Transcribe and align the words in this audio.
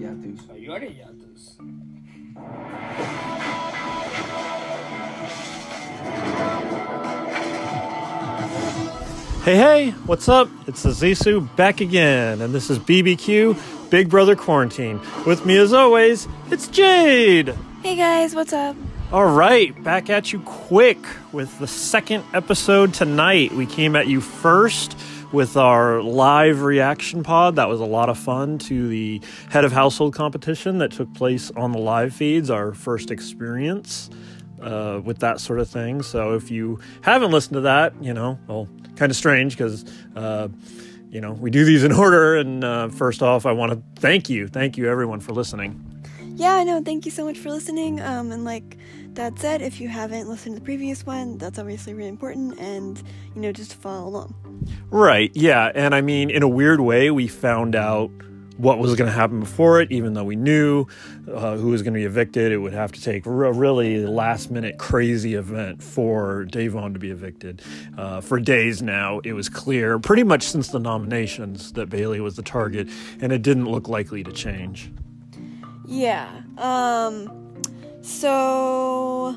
hiatus. 0.00 0.46
Mayor 0.48 0.78
hiatus. 0.78 1.56
Hey, 9.44 9.56
hey, 9.56 9.90
what's 10.06 10.28
up? 10.28 10.48
It's 10.66 10.84
Azizu 10.84 11.54
back 11.56 11.80
again, 11.80 12.40
and 12.40 12.54
this 12.54 12.70
is 12.70 12.78
BBQ 12.78 13.90
Big 13.90 14.08
Brother 14.08 14.36
Quarantine. 14.36 15.00
With 15.26 15.44
me, 15.46 15.56
as 15.56 15.72
always, 15.72 16.28
it's 16.50 16.68
Jade. 16.68 17.54
Hey 17.82 17.96
guys, 17.96 18.34
what's 18.34 18.52
up? 18.52 18.76
All 19.12 19.34
right, 19.34 19.82
back 19.82 20.08
at 20.08 20.32
you 20.32 20.40
quick 20.40 20.98
with 21.32 21.58
the 21.58 21.66
second 21.66 22.22
episode 22.32 22.94
tonight. 22.94 23.52
We 23.52 23.66
came 23.66 23.96
at 23.96 24.06
you 24.06 24.20
first 24.20 24.96
with 25.32 25.56
our 25.56 26.02
live 26.02 26.62
reaction 26.62 27.22
pod. 27.22 27.56
That 27.56 27.68
was 27.68 27.80
a 27.80 27.84
lot 27.84 28.08
of 28.08 28.18
fun 28.18 28.58
to 28.60 28.88
the 28.88 29.20
head 29.50 29.64
of 29.64 29.72
household 29.72 30.14
competition 30.14 30.78
that 30.78 30.90
took 30.92 31.12
place 31.14 31.50
on 31.52 31.72
the 31.72 31.78
live 31.78 32.14
feeds, 32.14 32.50
our 32.50 32.72
first 32.72 33.10
experience. 33.10 34.10
Uh, 34.60 35.00
with 35.06 35.20
that 35.20 35.40
sort 35.40 35.58
of 35.58 35.66
thing. 35.70 36.02
So 36.02 36.34
if 36.34 36.50
you 36.50 36.80
haven't 37.00 37.30
listened 37.30 37.54
to 37.54 37.60
that, 37.62 37.94
you 38.02 38.12
know, 38.12 38.38
well, 38.46 38.68
kind 38.94 39.08
of 39.08 39.16
strange 39.16 39.56
because, 39.56 39.86
uh, 40.14 40.48
you 41.08 41.22
know, 41.22 41.32
we 41.32 41.50
do 41.50 41.64
these 41.64 41.82
in 41.82 41.92
order. 42.04 42.36
And 42.36 42.62
uh, 42.62 42.88
first 42.90 43.22
off, 43.22 43.46
I 43.46 43.52
want 43.52 43.72
to 43.72 43.82
thank 44.02 44.28
you. 44.28 44.48
Thank 44.48 44.76
you, 44.76 44.86
everyone, 44.86 45.20
for 45.20 45.32
listening. 45.32 45.89
Yeah, 46.40 46.54
I 46.54 46.64
know. 46.64 46.80
Thank 46.82 47.04
you 47.04 47.10
so 47.10 47.26
much 47.26 47.36
for 47.36 47.50
listening. 47.50 48.00
Um, 48.00 48.32
and 48.32 48.46
like 48.46 48.78
Dad 49.12 49.38
said, 49.38 49.60
if 49.60 49.78
you 49.78 49.88
haven't 49.88 50.26
listened 50.26 50.54
to 50.56 50.60
the 50.60 50.64
previous 50.64 51.04
one, 51.04 51.36
that's 51.36 51.58
obviously 51.58 51.92
really 51.92 52.08
important, 52.08 52.58
and 52.58 52.96
you 53.34 53.42
know, 53.42 53.52
just 53.52 53.74
follow 53.74 54.08
along. 54.08 54.34
Right. 54.88 55.30
Yeah. 55.34 55.70
And 55.74 55.94
I 55.94 56.00
mean, 56.00 56.30
in 56.30 56.42
a 56.42 56.48
weird 56.48 56.80
way, 56.80 57.10
we 57.10 57.28
found 57.28 57.76
out 57.76 58.10
what 58.56 58.78
was 58.78 58.94
going 58.94 59.10
to 59.10 59.14
happen 59.14 59.40
before 59.40 59.82
it, 59.82 59.92
even 59.92 60.14
though 60.14 60.24
we 60.24 60.34
knew 60.34 60.86
uh, 61.30 61.58
who 61.58 61.68
was 61.68 61.82
going 61.82 61.92
to 61.92 61.98
be 61.98 62.06
evicted. 62.06 62.52
It 62.52 62.58
would 62.58 62.72
have 62.72 62.90
to 62.92 63.02
take 63.02 63.26
a 63.26 63.30
really 63.30 64.06
last 64.06 64.50
minute 64.50 64.78
crazy 64.78 65.34
event 65.34 65.82
for 65.82 66.46
Da'Vonne 66.46 66.94
to 66.94 66.98
be 66.98 67.10
evicted. 67.10 67.60
Uh, 67.98 68.22
for 68.22 68.40
days 68.40 68.80
now, 68.80 69.20
it 69.24 69.34
was 69.34 69.50
clear, 69.50 69.98
pretty 69.98 70.22
much 70.22 70.44
since 70.44 70.68
the 70.68 70.80
nominations, 70.80 71.72
that 71.72 71.90
Bayleigh 71.90 72.20
was 72.20 72.36
the 72.36 72.42
target, 72.42 72.88
and 73.20 73.30
it 73.30 73.42
didn't 73.42 73.66
look 73.66 73.88
likely 73.88 74.24
to 74.24 74.32
change. 74.32 74.90
Yeah. 75.90 76.42
Um. 76.56 77.36
So, 78.02 79.36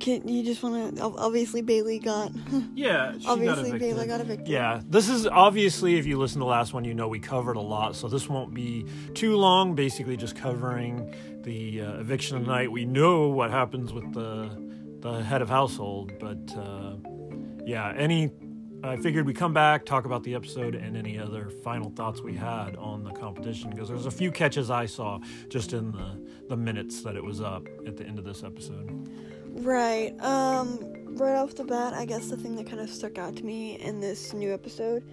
can 0.00 0.26
you 0.26 0.42
just 0.42 0.62
want 0.62 0.96
to? 0.96 1.02
Obviously, 1.02 1.62
Bayleigh 1.62 2.02
got. 2.02 2.32
Yeah, 2.74 3.12
she 3.18 3.26
obviously, 3.26 3.70
got 3.72 3.80
Bayleigh 3.80 4.08
got 4.08 4.20
evicted. 4.20 4.48
Yeah, 4.48 4.80
this 4.88 5.08
is 5.08 5.26
obviously, 5.26 5.96
if 5.96 6.06
you 6.06 6.18
listen 6.18 6.40
to 6.40 6.44
the 6.44 6.50
last 6.50 6.72
one, 6.72 6.84
you 6.84 6.94
know 6.94 7.06
we 7.06 7.20
covered 7.20 7.56
a 7.56 7.60
lot, 7.60 7.94
so 7.94 8.08
this 8.08 8.28
won't 8.28 8.52
be 8.52 8.84
too 9.14 9.36
long. 9.36 9.74
Basically, 9.74 10.16
just 10.16 10.34
covering 10.36 11.14
the 11.42 11.82
uh, 11.82 12.00
eviction 12.00 12.40
tonight. 12.40 12.72
We 12.72 12.84
know 12.84 13.28
what 13.28 13.50
happens 13.50 13.92
with 13.92 14.12
the 14.12 14.50
the 15.00 15.22
head 15.22 15.42
of 15.42 15.48
household, 15.48 16.12
but 16.18 16.56
uh, 16.56 16.96
yeah, 17.64 17.92
any. 17.96 18.32
I 18.84 18.98
figured 18.98 19.26
we'd 19.26 19.36
come 19.36 19.54
back, 19.54 19.86
talk 19.86 20.04
about 20.04 20.22
the 20.24 20.34
episode, 20.34 20.74
and 20.74 20.94
any 20.94 21.18
other 21.18 21.48
final 21.48 21.90
thoughts 21.90 22.20
we 22.20 22.34
had 22.34 22.76
on 22.76 23.02
the 23.02 23.12
competition 23.12 23.70
because 23.70 23.88
there's 23.88 24.04
a 24.04 24.10
few 24.10 24.30
catches 24.30 24.70
I 24.70 24.84
saw 24.84 25.20
just 25.48 25.72
in 25.72 25.90
the 25.90 26.22
the 26.48 26.56
minutes 26.56 27.02
that 27.02 27.16
it 27.16 27.24
was 27.24 27.40
up 27.40 27.66
at 27.86 27.96
the 27.96 28.04
end 28.04 28.18
of 28.18 28.24
this 28.24 28.42
episode. 28.42 29.08
Right. 29.48 30.18
Um. 30.20 30.78
Right 31.16 31.36
off 31.36 31.54
the 31.54 31.64
bat, 31.64 31.94
I 31.94 32.06
guess 32.06 32.28
the 32.28 32.36
thing 32.36 32.56
that 32.56 32.66
kind 32.66 32.80
of 32.80 32.90
stuck 32.90 33.18
out 33.18 33.36
to 33.36 33.44
me 33.44 33.78
in 33.78 34.00
this 34.00 34.32
new 34.32 34.52
episode, 34.52 35.08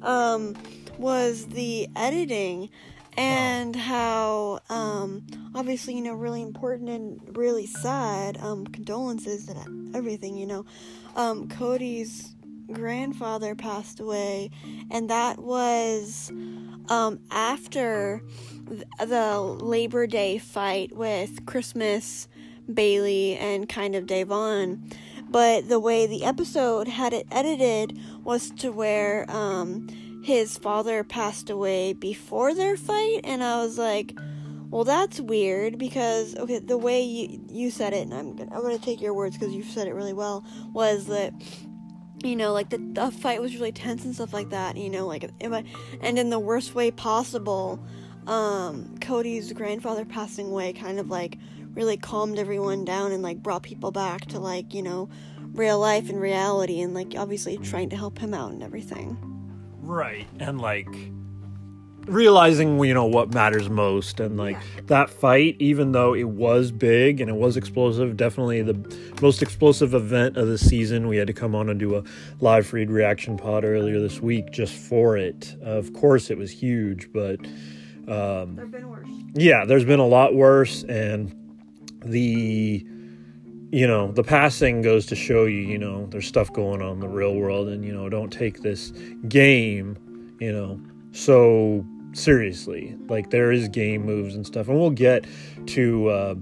um, 0.00 0.56
was 0.98 1.46
the 1.48 1.86
editing 1.94 2.70
and 3.16 3.76
how 3.76 4.58
um 4.70 5.24
obviously 5.54 5.94
you 5.94 6.02
know 6.02 6.14
really 6.14 6.42
important 6.42 6.88
and 6.88 7.36
really 7.36 7.64
sad 7.64 8.36
um 8.38 8.66
condolences 8.66 9.48
and 9.48 9.94
everything 9.94 10.36
you 10.36 10.46
know 10.46 10.66
um 11.14 11.46
cody's 11.46 12.34
grandfather 12.72 13.54
passed 13.54 14.00
away 14.00 14.50
and 14.90 15.10
that 15.10 15.38
was 15.38 16.30
um 16.88 17.18
after 17.30 18.22
the 18.98 19.40
labor 19.40 20.06
day 20.06 20.38
fight 20.38 20.94
with 20.94 21.44
christmas 21.46 22.28
Bayleigh 22.72 23.36
and 23.38 23.68
kind 23.68 23.94
of 23.94 24.06
Da'Vonne 24.06 24.94
but 25.28 25.68
the 25.68 25.78
way 25.78 26.06
the 26.06 26.24
episode 26.24 26.88
had 26.88 27.12
it 27.12 27.26
edited 27.30 27.98
was 28.24 28.50
to 28.50 28.72
where 28.72 29.26
um 29.30 29.88
his 30.24 30.56
father 30.56 31.04
passed 31.04 31.50
away 31.50 31.92
before 31.92 32.54
their 32.54 32.76
fight 32.76 33.20
and 33.24 33.44
i 33.44 33.62
was 33.62 33.76
like 33.76 34.16
well 34.70 34.84
that's 34.84 35.20
weird 35.20 35.78
because 35.78 36.34
okay 36.36 36.58
the 36.58 36.78
way 36.78 37.02
you, 37.02 37.40
you 37.50 37.70
said 37.70 37.92
it 37.92 38.08
and 38.08 38.14
i'm, 38.14 38.38
I'm 38.50 38.62
going 38.62 38.78
to 38.78 38.84
take 38.84 39.02
your 39.02 39.12
words 39.12 39.36
because 39.36 39.54
you've 39.54 39.66
said 39.66 39.86
it 39.86 39.92
really 39.92 40.14
well 40.14 40.44
was 40.72 41.06
that 41.06 41.34
you 42.24 42.36
know 42.36 42.52
like 42.52 42.70
the, 42.70 42.78
the 42.78 43.10
fight 43.10 43.40
was 43.40 43.54
really 43.54 43.72
tense 43.72 44.04
and 44.04 44.14
stuff 44.14 44.32
like 44.32 44.50
that 44.50 44.76
you 44.76 44.88
know 44.90 45.06
like 45.06 45.30
and 46.00 46.18
in 46.18 46.30
the 46.30 46.38
worst 46.38 46.74
way 46.74 46.90
possible 46.90 47.78
um 48.26 48.96
cody's 49.00 49.52
grandfather 49.52 50.04
passing 50.04 50.48
away 50.48 50.72
kind 50.72 50.98
of 50.98 51.10
like 51.10 51.38
really 51.74 51.96
calmed 51.96 52.38
everyone 52.38 52.84
down 52.84 53.12
and 53.12 53.22
like 53.22 53.42
brought 53.42 53.62
people 53.62 53.90
back 53.90 54.24
to 54.26 54.38
like 54.38 54.72
you 54.72 54.82
know 54.82 55.08
real 55.52 55.78
life 55.78 56.08
and 56.08 56.20
reality 56.20 56.80
and 56.80 56.94
like 56.94 57.14
obviously 57.16 57.56
trying 57.58 57.88
to 57.88 57.96
help 57.96 58.18
him 58.18 58.32
out 58.32 58.50
and 58.52 58.62
everything 58.62 59.18
Right. 59.84 60.26
And 60.40 60.60
like 60.60 60.88
realizing 62.06 62.82
you 62.84 62.94
know 62.94 63.06
what 63.06 63.32
matters 63.32 63.68
most. 63.68 64.20
And 64.20 64.36
like 64.36 64.58
that 64.86 65.10
fight 65.10 65.56
even 65.58 65.92
though 65.92 66.14
it 66.14 66.24
was 66.24 66.70
big 66.70 67.20
and 67.20 67.30
it 67.30 67.36
was 67.36 67.56
explosive 67.56 68.16
definitely 68.16 68.62
the 68.62 68.74
most 69.22 69.42
explosive 69.42 69.94
event 69.94 70.36
of 70.36 70.48
the 70.48 70.58
season. 70.58 71.08
We 71.08 71.16
had 71.16 71.26
to 71.26 71.32
come 71.32 71.54
on 71.54 71.68
and 71.68 71.78
do 71.78 71.96
a 71.96 72.04
live 72.40 72.66
feed 72.66 72.90
reaction 72.90 73.36
pod 73.36 73.64
earlier 73.64 74.00
this 74.00 74.20
week 74.20 74.50
just 74.50 74.74
for 74.74 75.16
it. 75.16 75.56
Of 75.62 75.92
course 75.92 76.30
it 76.30 76.38
was 76.38 76.50
huge 76.50 77.12
but 77.12 77.40
um 78.08 78.56
there've 78.56 78.70
been 78.70 78.88
worse. 78.90 79.08
yeah, 79.34 79.64
there's 79.64 79.84
been 79.84 80.00
a 80.00 80.06
lot 80.06 80.34
worse, 80.34 80.82
and 80.84 81.34
the 82.04 82.86
you 83.70 83.86
know 83.86 84.12
the 84.12 84.22
passing 84.22 84.82
goes 84.82 85.06
to 85.06 85.16
show 85.16 85.46
you 85.46 85.60
you 85.60 85.78
know 85.78 86.06
there's 86.10 86.26
stuff 86.26 86.52
going 86.52 86.82
on 86.82 86.92
in 86.92 87.00
the 87.00 87.08
real 87.08 87.34
world, 87.34 87.68
and 87.68 87.82
you 87.82 87.94
know 87.94 88.10
don't 88.10 88.30
take 88.30 88.60
this 88.60 88.90
game 89.26 89.96
you 90.40 90.52
know. 90.52 90.80
So 91.12 91.86
seriously. 92.14 92.96
Like 93.08 93.30
there 93.30 93.52
is 93.52 93.68
game 93.68 94.04
moves 94.04 94.34
and 94.34 94.46
stuff, 94.46 94.68
and 94.68 94.78
we'll 94.78 94.90
get 94.90 95.26
to. 95.66 96.08
Uh, 96.08 96.34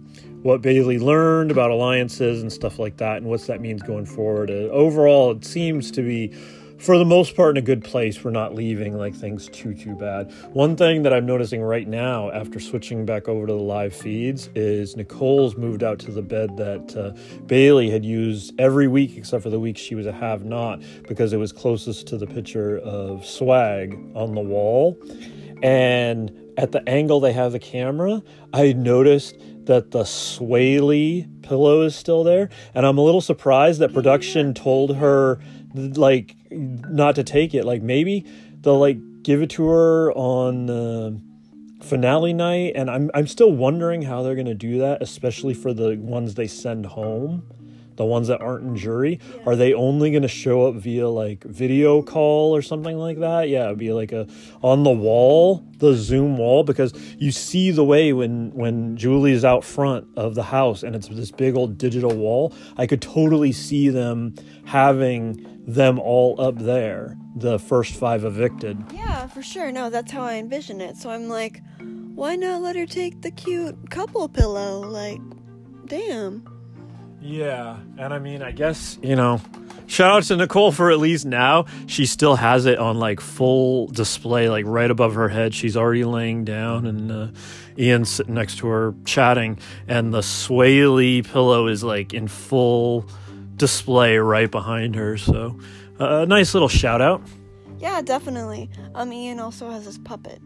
what 0.43 0.61
Bayleigh 0.61 1.01
learned 1.01 1.53
about 1.53 1.71
alliances 1.71 2.43
and 2.43 2.53
stuff 2.53 2.81
like 2.81 2.97
that, 2.97 3.19
and 3.19 3.27
what 3.27 3.47
that 3.47 3.61
means 3.61 3.81
going 3.81 4.07
forward. 4.07 4.51
Uh, 4.51 4.55
overall, 4.73 5.31
it 5.31 5.45
seems 5.45 5.93
to 5.93 6.03
be 6.03 6.35
for 6.83 6.99
the 6.99 7.05
most 7.05 7.37
part 7.37 7.57
in 7.57 7.63
a 7.63 7.65
good 7.65 7.85
place. 7.85 8.25
We're 8.25 8.33
not 8.33 8.57
leaving 8.57 8.99
like 8.99 9.15
things 9.15 9.49
too 9.49 9.73
too 9.73 9.95
bad. 9.95 10.33
One 10.53 10.77
thing 10.77 11.05
that 11.05 11.13
I'm 11.13 11.25
noticing 11.25 11.63
right 11.63 11.87
now 11.87 12.31
after 12.33 12.59
switching 12.59 13.07
back 13.07 13.29
over 13.29 13.47
to 13.47 13.53
the 13.53 13.59
live 13.59 13.95
feeds 13.95 14.51
is 14.57 14.97
Nicole's 14.97 15.57
moved 15.57 15.85
out 15.85 16.01
to 16.01 16.11
the 16.11 16.23
bed 16.23 16.57
that 16.57 16.97
uh, 16.97 17.13
Bayleigh 17.47 17.93
had 17.93 18.05
used 18.05 18.53
every 18.59 18.89
week 18.89 19.17
except 19.17 19.45
for 19.45 19.51
the 19.51 19.61
week 19.61 19.79
she 19.79 19.95
was 19.95 20.07
a 20.07 20.13
have 20.13 20.45
not 20.45 20.83
because 21.07 21.33
it 21.33 21.37
was 21.37 21.53
closest 21.53 22.09
to 22.09 22.19
the 22.19 22.27
picture 22.27 22.79
of 22.79 23.25
swag 23.25 23.97
on 24.17 24.35
the 24.35 24.41
wall. 24.41 24.99
And 25.63 26.53
at 26.59 26.73
the 26.73 26.87
angle 26.89 27.21
they 27.21 27.33
have 27.33 27.53
the 27.53 27.59
camera, 27.59 28.23
I 28.53 28.73
noticed 28.73 29.37
that 29.67 29.93
the 29.93 30.03
Swayleigh 30.03 31.43
pillow 31.43 31.83
is 31.83 31.95
still 31.95 32.25
there, 32.25 32.51
and 32.75 32.85
I'm 32.85 32.99
a 32.99 33.03
little 33.03 33.21
surprised 33.21 33.81
that 33.81 33.95
production 33.95 34.55
told 34.55 34.97
her 34.97 35.39
like 35.75 36.35
not 36.51 37.15
to 37.15 37.25
take 37.25 37.55
it. 37.55 37.65
Like 37.65 37.83
maybe 37.83 38.27
they'll 38.61 38.79
like 38.79 38.99
give 39.23 39.41
it 39.41 39.51
to 39.51 39.67
her 39.69 40.13
on 40.13 40.67
the 40.67 41.21
finale 41.83 42.33
night, 42.33 42.73
and 42.75 42.91
I'm 42.91 43.11
I'm 43.15 43.27
still 43.27 43.53
wondering 43.53 44.03
how 44.03 44.23
they're 44.23 44.37
gonna 44.37 44.55
do 44.55 44.79
that, 44.79 45.03
especially 45.03 45.55
for 45.55 45.73
the 45.73 45.97
ones 45.97 46.35
they 46.35 46.49
send 46.49 46.87
home. 46.87 47.45
The 48.03 48.07
ones 48.07 48.27
that 48.27 48.41
aren't 48.41 48.65
in 48.65 48.75
jury, 48.75 49.21
are 49.47 49.55
they 49.55 49.75
only 49.75 50.11
going 50.11 50.23
to 50.23 50.29
show 50.29 50.67
up 50.67 50.75
via 50.75 51.09
like 51.09 51.45
video 51.45 52.03
call 52.03 52.53
or 52.53 52.61
something 52.61 52.97
like 52.97 53.21
that? 53.21 53.49
Yeah, 53.49 53.67
it'd 53.67 53.79
be 53.79 53.93
like 53.93 54.11
a 54.11 54.27
on 54.61 54.83
the 54.83 54.91
wall, 54.91 55.65
the 55.79 55.95
Zoom 55.95 56.37
wall, 56.37 56.65
because 56.65 56.93
you 57.17 57.31
see 57.31 57.71
the 57.71 57.85
way 57.85 58.13
when 58.13 58.51
when 58.55 58.97
Julie's 58.97 59.45
out 59.45 59.63
front 59.63 60.09
of 60.17 60.35
the 60.35 60.43
house 60.43 60.83
and 60.83 60.97
it's 60.97 61.07
this 61.07 61.31
big 61.31 61.55
old 61.55 61.79
digital 61.79 62.13
wall. 62.13 62.53
I 62.77 62.89
could 62.89 63.01
totally 63.01 63.53
see 63.53 63.89
them 63.89 64.35
having 64.65 65.63
them 65.65 66.01
all 66.01 66.41
up 66.41 66.59
there, 66.59 67.17
the 67.37 67.61
first 67.61 67.95
five 67.95 68.25
evicted. 68.25 68.85
Yeah, 68.93 69.29
for 69.29 69.45
sure. 69.45 69.71
No, 69.71 69.91
that's 69.91 70.11
how 70.11 70.23
I 70.23 70.39
envision 70.39 70.81
it. 70.81 70.97
So 70.97 71.09
I'm 71.09 71.29
like, 71.29 71.63
why 72.17 72.35
not 72.35 72.63
let 72.63 72.75
her 72.75 72.87
take 72.87 73.23
the 73.23 73.31
cute 73.31 73.93
couple 73.93 74.29
pillow? 74.29 74.81
Like, 74.81 75.21
damn. 75.87 76.52
Yeah, 77.23 77.79
and 77.99 78.13
I 78.13 78.19
mean, 78.19 78.43
I 78.43 78.51
guess 78.51 78.99
you 79.01 79.15
know, 79.15 79.41
shout 79.87 80.11
out 80.11 80.25
to 80.25 80.37
Nicole 80.37 80.73
for 80.73 80.91
at 80.91 80.99
least 80.99 81.25
now 81.25 81.67
she 81.87 82.05
still 82.05 82.35
has 82.35 82.67
it 82.67 82.79
on 82.79 82.99
like 82.99 83.21
full 83.21 83.87
display, 83.87 84.49
like 84.51 84.65
right 84.67 84.91
above 84.91 85.15
her 85.15 85.29
head. 85.29 85.55
She's 85.55 85.77
already 85.77 86.05
laying 86.05 86.45
down, 86.45 86.85
and 86.85 87.13
uh, 87.13 87.29
Ian's 87.79 88.11
sitting 88.11 88.35
next 88.35 88.59
to 88.59 88.67
her 88.67 88.95
chatting, 89.05 89.59
and 89.87 90.13
the 90.13 90.21
Swayleigh 90.21 91.25
pillow 91.25 91.69
is 91.69 91.85
like 91.85 92.13
in 92.13 92.27
full 92.27 93.09
display 93.57 94.19
right 94.19 94.51
behind 94.51 94.97
her. 94.97 95.17
So, 95.17 95.57
uh, 96.01 96.23
a 96.23 96.27
nice 96.27 96.55
little 96.55 96.69
shout 96.69 97.01
out. 97.01 97.23
Yeah, 97.79 98.03
definitely. 98.03 98.69
Um, 98.95 99.13
Ian 99.13 99.39
also 99.39 99.71
has 99.71 99.85
his 99.85 99.99
puppet. 99.99 100.41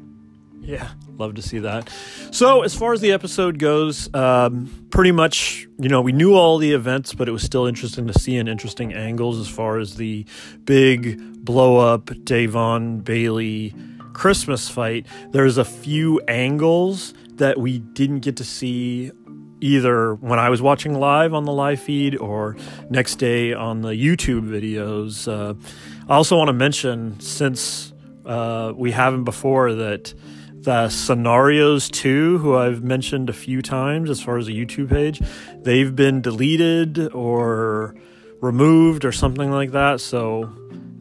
Yeah, 0.66 0.90
love 1.16 1.36
to 1.36 1.42
see 1.42 1.60
that. 1.60 1.88
So, 2.32 2.62
as 2.62 2.74
far 2.74 2.92
as 2.92 3.00
the 3.00 3.12
episode 3.12 3.60
goes, 3.60 4.12
um, 4.14 4.86
pretty 4.90 5.12
much, 5.12 5.68
you 5.78 5.88
know, 5.88 6.00
we 6.00 6.10
knew 6.10 6.34
all 6.34 6.58
the 6.58 6.72
events, 6.72 7.14
but 7.14 7.28
it 7.28 7.32
was 7.32 7.44
still 7.44 7.66
interesting 7.66 8.08
to 8.08 8.18
see 8.18 8.36
in 8.36 8.48
interesting 8.48 8.92
angles 8.92 9.38
as 9.38 9.48
far 9.48 9.78
as 9.78 9.94
the 9.94 10.26
big 10.64 11.44
blow 11.44 11.76
up 11.76 12.06
Da'Vonne 12.06 13.02
Bayleigh 13.04 13.72
Christmas 14.12 14.68
fight. 14.68 15.06
There's 15.30 15.56
a 15.56 15.64
few 15.64 16.20
angles 16.26 17.14
that 17.34 17.58
we 17.58 17.78
didn't 17.78 18.20
get 18.20 18.36
to 18.38 18.44
see 18.44 19.12
either 19.60 20.16
when 20.16 20.40
I 20.40 20.50
was 20.50 20.60
watching 20.60 20.98
live 20.98 21.32
on 21.32 21.44
the 21.44 21.52
live 21.52 21.80
feed 21.80 22.16
or 22.16 22.56
next 22.90 23.16
day 23.16 23.52
on 23.52 23.82
the 23.82 23.90
YouTube 23.90 24.48
videos. 24.48 25.28
Uh, 25.28 25.54
I 26.08 26.16
also 26.16 26.36
want 26.36 26.48
to 26.48 26.54
mention, 26.54 27.20
since 27.20 27.92
uh, 28.24 28.72
we 28.74 28.90
haven't 28.90 29.24
before, 29.24 29.72
that 29.74 30.12
the 30.66 30.88
Scenarios 30.88 31.88
too, 31.88 32.38
who 32.38 32.56
I've 32.56 32.82
mentioned 32.82 33.30
a 33.30 33.32
few 33.32 33.62
times 33.62 34.10
as 34.10 34.20
far 34.20 34.36
as 34.36 34.48
a 34.48 34.50
YouTube 34.50 34.90
page, 34.90 35.22
they've 35.62 35.94
been 35.94 36.20
deleted 36.20 37.12
or 37.14 37.94
removed 38.40 39.04
or 39.04 39.12
something 39.12 39.52
like 39.52 39.70
that. 39.70 40.00
So 40.00 40.52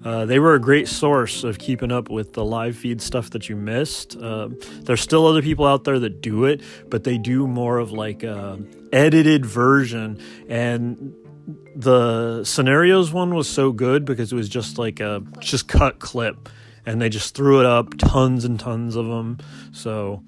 uh, 0.04 0.26
they 0.26 0.38
were 0.38 0.54
a 0.54 0.60
great 0.60 0.88
source 0.88 1.44
of 1.44 1.58
keeping 1.58 1.92
up 1.92 2.12
with 2.12 2.34
the 2.34 2.46
live 2.46 2.78
feed 2.78 3.02
stuff 3.02 3.32
that 3.32 3.50
you 3.50 3.56
missed. 3.56 4.16
Uh, 4.16 4.50
there's 4.84 5.02
still 5.02 5.26
other 5.26 5.42
people 5.42 5.66
out 5.66 5.84
there 5.84 5.98
that 5.98 6.22
do 6.22 6.46
it, 6.46 6.62
but 6.88 7.04
they 7.04 7.18
do 7.18 7.48
more 7.48 7.80
of 7.80 7.92
like 7.92 8.22
a 8.22 8.60
edited 8.94 9.48
version. 9.48 10.22
And 10.48 11.16
the 11.76 12.44
scenarios 12.44 13.12
one 13.12 13.34
was 13.34 13.50
so 13.50 13.72
good 13.72 14.06
because 14.06 14.32
it 14.32 14.36
was 14.36 14.48
just 14.48 14.78
like 14.78 15.00
a 15.00 15.24
just 15.40 15.68
cut 15.68 15.98
clip 15.98 16.50
and 16.86 17.02
they 17.02 17.10
just 17.10 17.36
threw 17.36 17.60
it 17.60 17.66
up, 17.66 17.98
tons 17.98 18.46
and 18.46 18.60
tons 18.60 18.96
of 18.96 19.08
them. 19.08 19.40
So, 19.72 20.24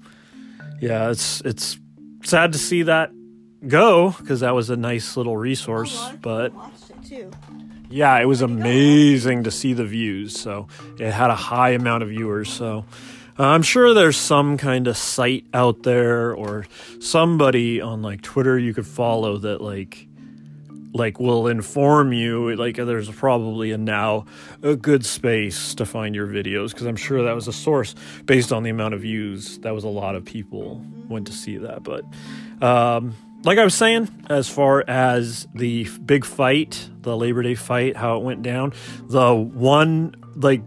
yeah, 0.80 1.10
it's 1.10 1.40
it's 1.42 1.78
sad 2.24 2.52
to 2.52 2.58
see 2.58 2.82
that 2.82 3.10
go 3.66 4.10
because 4.18 4.40
that 4.40 4.54
was 4.54 4.70
a 4.70 4.76
nice 4.76 5.16
little 5.16 5.36
resource. 5.36 6.10
But 6.20 6.52
yeah, 7.90 8.18
it 8.18 8.26
was 8.26 8.42
amazing 8.42 9.44
to 9.44 9.50
see 9.50 9.72
the 9.72 9.84
views. 9.84 10.38
So 10.38 10.68
it 10.98 11.10
had 11.10 11.30
a 11.30 11.36
high 11.36 11.70
amount 11.70 12.02
of 12.02 12.10
viewers. 12.10 12.50
So. 12.50 12.84
Uh, 13.40 13.44
I'm 13.44 13.62
sure 13.62 13.94
there's 13.94 14.16
some 14.16 14.56
kind 14.56 14.88
of 14.88 14.96
site 14.96 15.46
out 15.54 15.84
there 15.84 16.34
or 16.34 16.66
somebody 16.98 17.80
on 17.80 18.02
like 18.02 18.20
Twitter 18.20 18.58
you 18.58 18.74
could 18.74 18.84
follow 18.84 19.36
that 19.38 19.60
like 19.60 20.07
like 20.92 21.20
will 21.20 21.46
inform 21.46 22.12
you 22.12 22.54
like 22.56 22.76
there's 22.76 23.10
probably 23.10 23.72
a 23.72 23.78
now 23.78 24.24
a 24.62 24.74
good 24.74 25.04
space 25.04 25.74
to 25.74 25.84
find 25.84 26.14
your 26.14 26.26
videos 26.26 26.70
because 26.70 26.86
i'm 26.86 26.96
sure 26.96 27.22
that 27.22 27.34
was 27.34 27.46
a 27.46 27.52
source 27.52 27.94
based 28.24 28.52
on 28.52 28.62
the 28.62 28.70
amount 28.70 28.94
of 28.94 29.00
views 29.00 29.58
that 29.58 29.74
was 29.74 29.84
a 29.84 29.88
lot 29.88 30.14
of 30.14 30.24
people 30.24 30.82
went 31.08 31.26
to 31.26 31.32
see 31.32 31.56
that. 31.56 31.82
But 31.82 32.04
um, 32.62 33.14
like 33.44 33.58
i 33.58 33.64
was 33.64 33.74
saying 33.74 34.08
as 34.28 34.48
far 34.48 34.84
as 34.88 35.46
the 35.54 35.84
big 36.04 36.24
fight 36.24 36.88
the 37.02 37.16
labor 37.16 37.42
day 37.42 37.54
fight 37.54 37.96
how 37.96 38.16
it 38.16 38.22
went 38.22 38.42
down 38.42 38.72
the 39.02 39.32
one 39.32 40.14
like 40.34 40.66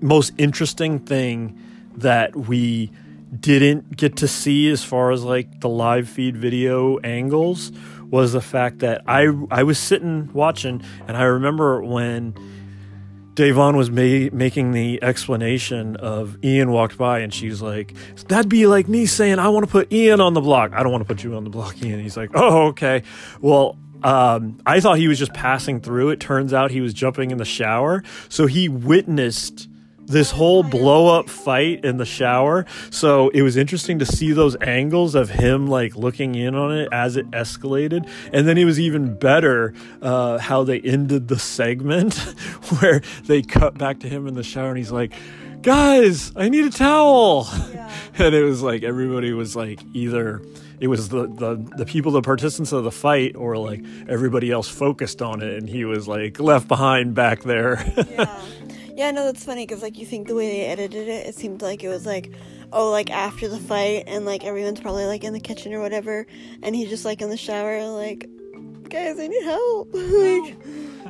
most 0.00 0.32
interesting 0.36 0.98
thing 0.98 1.58
that 1.96 2.34
we 2.34 2.90
didn't 3.38 3.96
get 3.96 4.16
to 4.16 4.28
see 4.28 4.68
as 4.68 4.82
far 4.82 5.12
as 5.12 5.22
like 5.22 5.60
the 5.60 5.68
live 5.68 6.08
feed 6.08 6.36
video 6.36 6.98
angles 6.98 7.70
was 8.12 8.32
the 8.32 8.40
fact 8.40 8.80
that 8.80 9.02
I 9.08 9.26
I 9.50 9.64
was 9.64 9.78
sitting 9.78 10.32
watching, 10.32 10.82
and 11.08 11.16
I 11.16 11.24
remember 11.24 11.82
when 11.82 12.34
Da'Vonne 13.34 13.74
was 13.74 13.90
ma- 13.90 14.28
making 14.36 14.72
the 14.72 15.02
explanation 15.02 15.96
of 15.96 16.36
Ian 16.44 16.70
walked 16.70 16.98
by, 16.98 17.20
and 17.20 17.32
she's 17.32 17.62
like, 17.62 17.94
"That'd 18.28 18.50
be 18.50 18.66
like 18.66 18.86
me 18.86 19.06
saying 19.06 19.38
I 19.38 19.48
want 19.48 19.64
to 19.64 19.72
put 19.72 19.90
Ian 19.90 20.20
on 20.20 20.34
the 20.34 20.42
block. 20.42 20.72
I 20.74 20.82
don't 20.82 20.92
want 20.92 21.02
to 21.02 21.12
put 21.12 21.24
you 21.24 21.34
on 21.34 21.42
the 21.42 21.50
block, 21.50 21.82
Ian." 21.82 21.98
He's 22.00 22.16
like, 22.16 22.30
"Oh, 22.34 22.68
okay. 22.68 23.02
Well." 23.40 23.76
Um, 24.04 24.58
I 24.66 24.80
thought 24.80 24.98
he 24.98 25.06
was 25.06 25.16
just 25.16 25.32
passing 25.32 25.80
through. 25.80 26.08
It 26.08 26.18
turns 26.18 26.52
out 26.52 26.72
he 26.72 26.80
was 26.80 26.92
jumping 26.92 27.30
in 27.30 27.38
the 27.38 27.44
shower. 27.44 28.02
So 28.28 28.46
he 28.46 28.68
witnessed 28.68 29.68
this 30.06 30.30
whole 30.30 30.62
blow 30.62 31.18
up 31.18 31.28
fight 31.28 31.84
in 31.84 31.96
the 31.96 32.04
shower. 32.04 32.66
So 32.90 33.28
it 33.30 33.42
was 33.42 33.56
interesting 33.56 33.98
to 34.00 34.06
see 34.06 34.32
those 34.32 34.56
angles 34.60 35.14
of 35.14 35.30
him 35.30 35.66
like 35.66 35.96
looking 35.96 36.34
in 36.34 36.54
on 36.54 36.76
it 36.76 36.88
as 36.92 37.16
it 37.16 37.30
escalated. 37.30 38.08
And 38.32 38.46
then 38.46 38.58
it 38.58 38.64
was 38.64 38.78
even 38.78 39.14
better 39.16 39.74
uh, 40.00 40.38
how 40.38 40.64
they 40.64 40.80
ended 40.80 41.28
the 41.28 41.38
segment 41.38 42.14
where 42.80 43.02
they 43.24 43.42
cut 43.42 43.78
back 43.78 44.00
to 44.00 44.08
him 44.08 44.26
in 44.26 44.34
the 44.34 44.42
shower 44.42 44.68
and 44.68 44.78
he's 44.78 44.92
like, 44.92 45.12
guys, 45.62 46.32
I 46.36 46.48
need 46.48 46.64
a 46.64 46.70
towel. 46.70 47.48
Yeah. 47.72 47.90
and 48.18 48.34
it 48.34 48.42
was 48.42 48.62
like 48.62 48.82
everybody 48.82 49.32
was 49.32 49.56
like 49.56 49.80
either 49.94 50.42
it 50.80 50.88
was 50.88 51.08
the, 51.10 51.28
the 51.28 51.54
the 51.76 51.86
people 51.86 52.10
the 52.10 52.22
participants 52.22 52.72
of 52.72 52.82
the 52.82 52.90
fight 52.90 53.36
or 53.36 53.56
like 53.56 53.84
everybody 54.08 54.50
else 54.50 54.68
focused 54.68 55.22
on 55.22 55.40
it 55.40 55.56
and 55.56 55.68
he 55.68 55.84
was 55.84 56.08
like 56.08 56.40
left 56.40 56.66
behind 56.66 57.14
back 57.14 57.42
there. 57.42 57.84
yeah. 58.10 58.40
Yeah, 58.94 59.10
no, 59.10 59.24
that's 59.24 59.44
funny 59.44 59.66
because 59.66 59.82
like 59.82 59.98
you 59.98 60.04
think 60.06 60.28
the 60.28 60.34
way 60.34 60.48
they 60.48 60.66
edited 60.66 61.08
it, 61.08 61.26
it 61.26 61.34
seemed 61.34 61.62
like 61.62 61.82
it 61.82 61.88
was 61.88 62.04
like, 62.04 62.32
oh, 62.72 62.90
like 62.90 63.10
after 63.10 63.48
the 63.48 63.58
fight, 63.58 64.04
and 64.06 64.24
like 64.26 64.44
everyone's 64.44 64.80
probably 64.80 65.06
like 65.06 65.24
in 65.24 65.32
the 65.32 65.40
kitchen 65.40 65.72
or 65.72 65.80
whatever, 65.80 66.26
and 66.62 66.74
he's 66.74 66.88
just 66.88 67.04
like 67.04 67.22
in 67.22 67.30
the 67.30 67.36
shower, 67.36 67.86
like, 67.88 68.28
guys, 68.88 69.18
I 69.18 69.28
need 69.28 69.44
help. 69.44 69.88
like, 69.92 70.56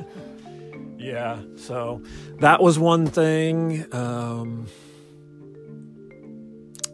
yeah. 0.97 1.41
So 1.57 2.01
that 2.39 2.61
was 2.61 2.79
one 2.79 3.05
thing. 3.05 3.85
Um, 3.93 4.67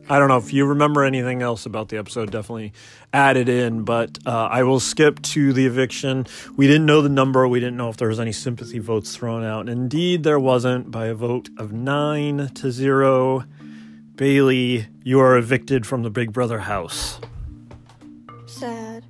I 0.09 0.17
don't 0.17 0.27
know 0.27 0.37
if 0.37 0.51
you 0.51 0.65
remember 0.65 1.03
anything 1.03 1.43
else 1.43 1.67
about 1.67 1.89
the 1.89 1.97
episode. 1.97 2.31
Definitely 2.31 2.73
add 3.13 3.37
it 3.37 3.47
in, 3.47 3.83
but 3.83 4.17
uh, 4.25 4.47
I 4.51 4.63
will 4.63 4.79
skip 4.79 5.21
to 5.21 5.53
the 5.53 5.67
eviction. 5.67 6.25
We 6.57 6.65
didn't 6.65 6.87
know 6.87 7.01
the 7.01 7.09
number. 7.09 7.47
We 7.47 7.59
didn't 7.59 7.77
know 7.77 7.89
if 7.89 7.97
there 7.97 8.07
was 8.07 8.19
any 8.19 8.31
sympathy 8.31 8.79
votes 8.79 9.15
thrown 9.15 9.43
out. 9.43 9.61
And 9.61 9.69
indeed, 9.69 10.23
there 10.23 10.39
wasn't 10.39 10.89
by 10.89 11.07
a 11.07 11.13
vote 11.13 11.49
of 11.57 11.71
nine 11.71 12.49
to 12.55 12.71
zero. 12.71 13.43
Bayleigh, 14.15 14.87
you 15.03 15.19
are 15.19 15.37
evicted 15.37 15.85
from 15.85 16.01
the 16.01 16.09
Big 16.09 16.33
Brother 16.33 16.59
house. 16.59 17.19
Sad. 18.47 19.05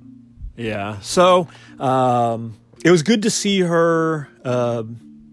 Yeah. 0.54 1.00
So 1.00 1.48
um, 1.78 2.58
it 2.84 2.90
was 2.90 3.02
good 3.02 3.22
to 3.22 3.30
see 3.30 3.60
her. 3.60 4.28
Uh, 4.44 4.84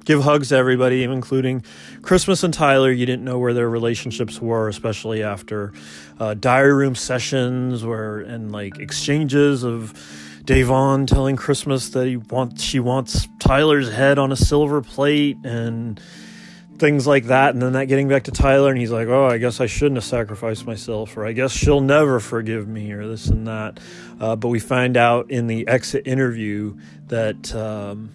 give 0.07 0.23
hugs 0.23 0.49
to 0.49 0.55
everybody, 0.55 1.03
including 1.03 1.61
Christmas 2.01 2.41
and 2.41 2.53
Tyler. 2.53 2.89
You 2.89 3.05
didn't 3.05 3.25
know 3.25 3.37
where 3.37 3.53
their 3.53 3.69
relationships 3.69 4.41
were, 4.41 4.69
especially 4.69 5.21
after 5.21 5.73
uh, 6.17 6.33
diary 6.33 6.73
room 6.73 6.95
sessions 6.95 7.83
where 7.83 8.19
and 8.19 8.49
like 8.53 8.79
exchanges 8.79 9.63
of 9.63 9.93
Da'Vonne 10.45 11.07
telling 11.07 11.35
Christmas 11.35 11.89
that 11.89 12.07
he 12.07 12.15
wants 12.15 12.63
she 12.63 12.79
wants 12.79 13.27
Tyler's 13.39 13.91
head 13.91 14.17
on 14.17 14.31
a 14.31 14.37
silver 14.37 14.81
plate 14.81 15.35
and 15.43 16.01
things 16.77 17.05
like 17.05 17.25
that 17.25 17.53
and 17.53 17.61
then 17.61 17.73
that 17.73 17.87
getting 17.87 18.07
back 18.07 18.23
to 18.25 18.31
Tyler 18.31 18.69
and 18.69 18.79
he's 18.79 18.91
like, 18.91 19.09
"Oh, 19.09 19.25
I 19.25 19.39
guess 19.39 19.59
I 19.59 19.65
shouldn't 19.65 19.97
have 19.97 20.05
sacrificed 20.05 20.65
myself 20.65 21.17
or 21.17 21.25
I 21.25 21.33
guess 21.33 21.51
she'll 21.51 21.81
never 21.81 22.21
forgive 22.21 22.65
me 22.65 22.93
or 22.93 23.05
this 23.09 23.27
and 23.27 23.45
that." 23.47 23.81
Uh, 24.21 24.37
but 24.37 24.47
we 24.47 24.59
find 24.59 24.95
out 24.95 25.29
in 25.29 25.47
the 25.47 25.67
exit 25.67 26.07
interview 26.07 26.77
that 27.07 27.53
um, 27.53 28.11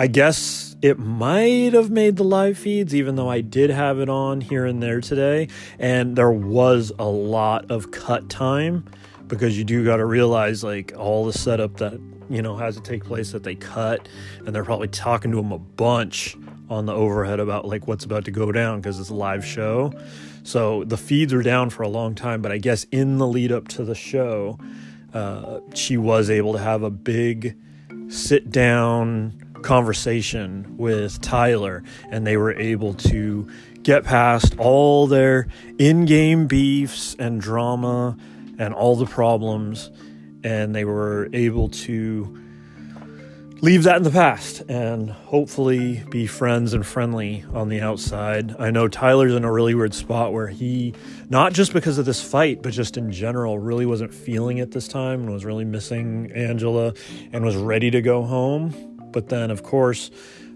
I 0.00 0.06
guess 0.06 0.76
it 0.80 0.96
might 0.96 1.72
have 1.72 1.90
made 1.90 2.14
the 2.14 2.22
live 2.22 2.56
feeds, 2.56 2.94
even 2.94 3.16
though 3.16 3.28
I 3.28 3.40
did 3.40 3.70
have 3.70 3.98
it 3.98 4.08
on 4.08 4.40
here 4.40 4.64
and 4.64 4.80
there 4.80 5.00
today. 5.00 5.48
And 5.80 6.14
there 6.14 6.30
was 6.30 6.92
a 7.00 7.04
lot 7.04 7.68
of 7.68 7.90
cut 7.90 8.30
time 8.30 8.84
because 9.26 9.58
you 9.58 9.64
do 9.64 9.84
got 9.84 9.96
to 9.96 10.06
realize, 10.06 10.62
like, 10.62 10.92
all 10.96 11.26
the 11.26 11.32
setup 11.32 11.78
that, 11.78 12.00
you 12.30 12.42
know, 12.42 12.54
has 12.56 12.76
to 12.76 12.80
take 12.80 13.04
place 13.04 13.32
that 13.32 13.42
they 13.42 13.56
cut. 13.56 14.08
And 14.46 14.54
they're 14.54 14.64
probably 14.64 14.86
talking 14.86 15.32
to 15.32 15.38
them 15.38 15.50
a 15.50 15.58
bunch 15.58 16.36
on 16.70 16.86
the 16.86 16.94
overhead 16.94 17.40
about, 17.40 17.66
like, 17.66 17.88
what's 17.88 18.04
about 18.04 18.24
to 18.26 18.30
go 18.30 18.52
down 18.52 18.80
because 18.80 19.00
it's 19.00 19.10
a 19.10 19.14
live 19.14 19.44
show. 19.44 19.92
So 20.44 20.84
the 20.84 20.96
feeds 20.96 21.32
are 21.32 21.42
down 21.42 21.70
for 21.70 21.82
a 21.82 21.88
long 21.88 22.14
time. 22.14 22.40
But 22.40 22.52
I 22.52 22.58
guess 22.58 22.84
in 22.92 23.18
the 23.18 23.26
lead 23.26 23.50
up 23.50 23.66
to 23.68 23.82
the 23.82 23.96
show, 23.96 24.60
uh, 25.12 25.58
she 25.74 25.96
was 25.96 26.30
able 26.30 26.52
to 26.52 26.60
have 26.60 26.84
a 26.84 26.90
big 26.90 27.56
sit 28.08 28.50
down 28.50 29.47
conversation 29.62 30.76
with 30.76 31.20
Tyler, 31.20 31.82
and 32.10 32.26
they 32.26 32.36
were 32.36 32.52
able 32.54 32.94
to 32.94 33.48
get 33.82 34.04
past 34.04 34.56
all 34.58 35.06
their 35.06 35.46
in 35.78 36.04
game 36.04 36.46
beefs 36.46 37.14
and 37.18 37.40
drama 37.40 38.16
and 38.58 38.74
all 38.74 38.96
the 38.96 39.06
problems, 39.06 39.90
and 40.44 40.74
they 40.74 40.84
were 40.84 41.28
able 41.32 41.68
to 41.68 42.38
leave 43.60 43.82
that 43.82 43.96
in 43.96 44.04
the 44.04 44.10
past 44.10 44.60
and 44.68 45.10
hopefully 45.10 46.04
be 46.10 46.26
friends 46.26 46.74
and 46.74 46.86
friendly 46.86 47.44
on 47.52 47.68
the 47.68 47.80
outside. 47.80 48.54
I 48.58 48.70
know 48.70 48.86
Tyler's 48.86 49.34
in 49.34 49.42
a 49.44 49.52
really 49.52 49.74
weird 49.74 49.94
spot 49.94 50.32
where 50.32 50.46
he, 50.46 50.94
not 51.28 51.52
just 51.54 51.72
because 51.72 51.98
of 51.98 52.04
this 52.04 52.22
fight, 52.22 52.62
but 52.62 52.72
just 52.72 52.96
in 52.96 53.10
general, 53.10 53.58
really 53.58 53.84
wasn't 53.84 54.14
feeling 54.14 54.58
it 54.58 54.70
this 54.70 54.86
time 54.86 55.22
and 55.22 55.32
was 55.32 55.44
really 55.44 55.64
missing 55.64 56.30
Angela 56.34 56.94
and 57.32 57.44
was 57.44 57.56
ready 57.56 57.90
to 57.90 58.00
go 58.00 58.22
home. 58.22 58.97
But 59.18 59.30
then, 59.30 59.50
of 59.50 59.64
course, 59.64 60.12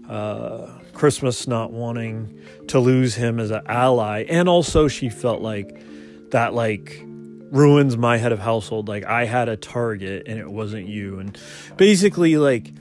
uh, 0.07 0.69
Christmas 0.93 1.49
not 1.49 1.73
wanting 1.73 2.39
to 2.69 2.79
lose 2.79 3.13
him 3.13 3.37
as 3.37 3.51
an 3.51 3.61
ally, 3.65 4.23
and 4.29 4.47
also 4.47 4.87
she 4.87 5.09
felt 5.09 5.41
like 5.41 5.83
that, 6.31 6.53
like, 6.53 7.03
ruins 7.51 7.97
my 7.97 8.15
head 8.15 8.31
of 8.31 8.39
household. 8.39 8.87
Like, 8.87 9.03
I 9.03 9.25
had 9.25 9.49
a 9.49 9.57
target 9.57 10.29
and 10.29 10.39
it 10.39 10.49
wasn't 10.49 10.87
you. 10.87 11.19
And 11.19 11.37
basically, 11.75 12.37
like, 12.37 12.71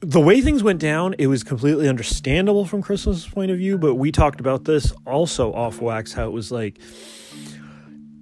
the 0.00 0.20
way 0.20 0.40
things 0.40 0.64
went 0.64 0.80
down, 0.80 1.14
it 1.16 1.28
was 1.28 1.44
completely 1.44 1.88
understandable 1.88 2.66
from 2.66 2.82
Christmas's 2.82 3.28
point 3.28 3.52
of 3.52 3.58
view, 3.58 3.78
but 3.78 3.94
we 3.94 4.10
talked 4.10 4.40
about 4.40 4.64
this 4.64 4.92
also 5.06 5.52
off 5.52 5.80
wax, 5.80 6.14
how 6.14 6.26
it 6.26 6.32
was 6.32 6.50
like 6.50 6.80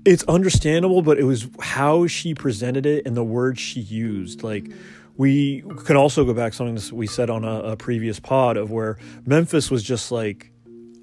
it's 0.04 0.25
understandable, 0.25 1.02
but 1.02 1.18
it 1.18 1.25
was 1.25 1.49
how 1.61 2.07
she 2.07 2.35
presented 2.35 2.85
it 2.87 3.07
and 3.07 3.16
the 3.16 3.25
words 3.25 3.59
she 3.59 3.80
used. 3.80 4.42
Like 4.42 4.71
we 5.19 5.63
can 5.85 5.97
also 5.97 6.25
go 6.25 6.33
back 6.33 6.53
to 6.53 6.57
something 6.57 6.97
we 6.97 7.07
said 7.07 7.29
on 7.29 7.45
a, 7.45 7.61
a 7.61 7.77
previous 7.77 8.19
pod 8.21 8.57
of 8.57 8.71
where 8.71 8.97
Memphis 9.27 9.71
was 9.71 9.83
just 9.83 10.11
like 10.11 10.53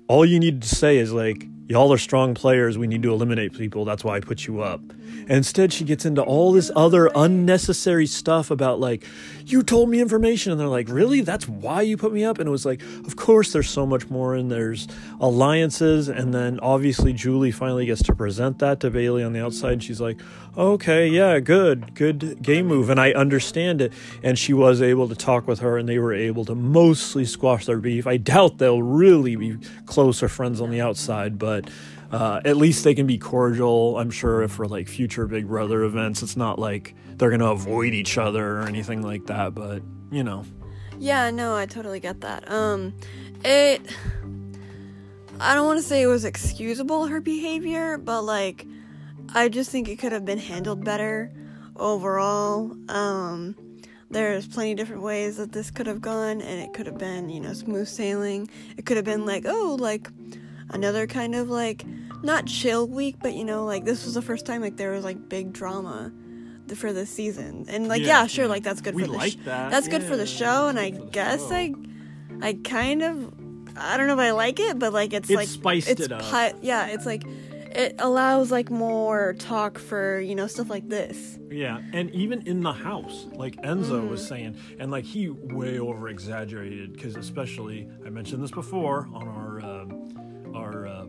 all 0.07 0.25
you 0.25 0.39
need 0.39 0.61
to 0.61 0.67
say 0.67 0.97
is 0.97 1.11
like 1.13 1.45
y'all 1.67 1.91
are 1.91 1.97
strong 1.97 2.33
players. 2.33 2.77
We 2.77 2.87
need 2.87 3.03
to 3.03 3.11
eliminate 3.11 3.53
people. 3.53 3.85
That's 3.85 4.03
why 4.03 4.15
i 4.15 4.19
put 4.21 4.47
you 4.47 4.61
up 4.61 4.81
and 5.21 5.31
instead 5.31 5.73
she 5.73 5.83
gets 5.83 6.05
into 6.05 6.21
all 6.21 6.51
this 6.51 6.69
other 6.75 7.09
unnecessary 7.15 8.05
stuff 8.05 8.51
about 8.51 8.79
like 8.79 9.03
you 9.45 9.63
told 9.63 9.89
me 9.89 9.99
information. 9.99 10.51
And 10.51 10.61
they're 10.61 10.67
like 10.67 10.87
really? 10.89 11.21
That's 11.21 11.47
why 11.47 11.81
you 11.81 11.97
put 11.97 12.13
me 12.13 12.23
up? 12.23 12.39
And 12.39 12.47
it 12.47 12.51
was 12.51 12.65
like 12.65 12.81
of 13.05 13.15
course 13.15 13.53
there's 13.53 13.69
so 13.69 13.85
much 13.85 14.09
more 14.09 14.35
and 14.35 14.51
there's 14.51 14.87
alliances. 15.19 16.09
And 16.09 16.33
then 16.33 16.59
obviously 16.59 17.13
julie 17.13 17.51
finally 17.51 17.85
gets 17.85 18.03
to 18.03 18.15
present 18.15 18.59
that 18.59 18.79
to 18.81 18.91
Bayleigh 18.91 19.25
on 19.25 19.33
the 19.33 19.43
outside. 19.43 19.73
And 19.73 19.83
she's 19.83 20.01
like 20.01 20.19
okay 20.57 21.07
yeah 21.07 21.39
good 21.39 21.95
good 21.95 22.41
game 22.41 22.67
move. 22.67 22.89
And 22.89 22.99
i 22.99 23.11
understand 23.11 23.81
it. 23.81 23.93
And 24.21 24.37
she 24.37 24.53
was 24.53 24.81
able 24.81 25.07
to 25.09 25.15
talk 25.15 25.47
with 25.47 25.59
her 25.59 25.77
and 25.77 25.89
they 25.89 25.99
were 25.99 26.13
able 26.13 26.45
to 26.45 26.55
mostly 26.55 27.25
squash 27.25 27.65
their 27.65 27.79
beef. 27.79 28.05
I 28.05 28.17
doubt 28.17 28.59
they'll 28.59 28.83
really 28.83 29.35
be 29.35 29.57
close 29.85 30.21
or 30.21 30.27
friends 30.27 30.61
on 30.61 30.69
the 30.69 30.81
outside 30.81 31.39
but 31.39 31.55
but 31.55 31.69
uh, 32.11 32.41
at 32.45 32.57
least 32.57 32.83
they 32.83 32.95
can 32.95 33.07
be 33.07 33.17
cordial. 33.17 33.97
I'm 33.97 34.11
sure 34.11 34.41
if 34.43 34.51
for 34.51 34.67
like 34.67 34.87
future 34.87 35.27
Big 35.27 35.47
Brother 35.47 35.83
events, 35.83 36.21
it's 36.23 36.37
not 36.37 36.59
like 36.59 36.95
they're 37.17 37.31
gonna 37.31 37.51
avoid 37.51 37.93
each 37.93 38.17
other 38.17 38.59
or 38.59 38.63
anything 38.63 39.01
like 39.01 39.27
that. 39.27 39.55
But 39.55 39.81
you 40.11 40.23
know. 40.23 40.45
Yeah, 40.97 41.29
no, 41.31 41.55
I 41.55 41.65
totally 41.65 41.99
get 41.99 42.21
that. 42.21 42.49
Um, 42.49 42.93
it. 43.43 43.81
I 45.39 45.53
don't 45.53 45.65
want 45.65 45.79
to 45.79 45.83
say 45.83 46.01
it 46.01 46.07
was 46.07 46.23
excusable 46.23 47.07
her 47.07 47.19
behavior, 47.19 47.97
but 47.97 48.21
like, 48.21 48.65
I 49.33 49.49
just 49.49 49.69
think 49.69 49.89
it 49.89 49.97
could 49.97 50.13
have 50.13 50.23
been 50.23 50.37
handled 50.37 50.85
better 50.85 51.33
overall. 51.75 52.71
Um, 52.87 53.55
there's 54.09 54.47
plenty 54.47 54.71
of 54.71 54.77
different 54.77 55.01
ways 55.01 55.35
that 55.35 55.51
this 55.51 55.71
could 55.71 55.87
have 55.87 55.99
gone, 55.99 56.41
and 56.41 56.61
it 56.61 56.73
could 56.73 56.85
have 56.85 56.97
been, 56.97 57.29
you 57.29 57.41
know, 57.41 57.51
smooth 57.51 57.87
sailing. 57.87 58.49
It 58.77 58.85
could 58.85 58.95
have 58.95 59.05
been 59.05 59.25
like, 59.25 59.43
oh, 59.45 59.75
like 59.77 60.07
another 60.75 61.07
kind 61.07 61.33
of 61.33 61.49
like 61.49 61.83
not 62.21 62.45
chill 62.45 62.87
week, 62.87 63.15
but 63.21 63.33
you 63.33 63.43
know, 63.43 63.65
like 63.65 63.85
this 63.85 64.05
was 64.05 64.13
the 64.13 64.21
first 64.21 64.45
time 64.45 64.61
like 64.61 64.77
there 64.77 64.91
was 64.91 65.03
like 65.03 65.29
big 65.29 65.53
drama 65.53 66.11
for 66.75 66.93
the 66.93 67.05
season, 67.05 67.65
and 67.67 67.87
like 67.87 68.01
yeah, 68.01 68.21
yeah 68.21 68.27
sure, 68.27 68.47
like 68.47 68.63
that's 68.63 68.81
good 68.81 68.93
we 68.93 69.03
for 69.03 69.07
the 69.07 69.13
like 69.13 69.31
sh- 69.31 69.37
that. 69.45 69.71
that's 69.71 69.87
yeah, 69.87 69.91
good 69.93 70.03
for 70.03 70.15
the 70.15 70.27
show, 70.27 70.67
and 70.67 70.79
I 70.79 70.89
guess 70.91 71.49
show. 71.49 71.55
I 71.55 71.73
I 72.41 72.53
kind 72.63 73.01
of 73.01 73.33
I 73.77 73.97
don't 73.97 74.07
know 74.07 74.13
if 74.13 74.19
I 74.19 74.31
like 74.31 74.59
it, 74.59 74.77
but 74.77 74.93
like 74.93 75.13
it's, 75.13 75.29
it's 75.29 75.35
like 75.35 75.47
spiced 75.47 75.89
it's 75.89 76.01
it 76.01 76.11
up. 76.11 76.55
yeah, 76.61 76.87
it's 76.87 77.05
like 77.05 77.23
it 77.25 77.95
allows 77.99 78.51
like 78.51 78.69
more 78.69 79.33
talk 79.33 79.77
for 79.77 80.19
you 80.19 80.35
know 80.35 80.47
stuff 80.47 80.69
like 80.69 80.89
this. 80.89 81.37
Yeah, 81.49 81.79
and 81.93 82.09
even 82.11 82.45
in 82.47 82.61
the 82.61 82.73
house, 82.73 83.27
like 83.33 83.55
Enzo 83.57 83.91
mm-hmm. 83.91 84.09
was 84.09 84.25
saying, 84.25 84.57
and 84.79 84.91
like 84.91 85.05
he 85.05 85.29
way 85.29 85.79
over 85.79 86.09
exaggerated 86.09 86.93
because 86.93 87.15
especially 87.15 87.87
I 88.05 88.09
mentioned 88.09 88.43
this 88.43 88.51
before 88.51 89.07
on 89.13 89.27
our. 89.27 89.45
Our 89.45 89.61
uh, 89.61 89.85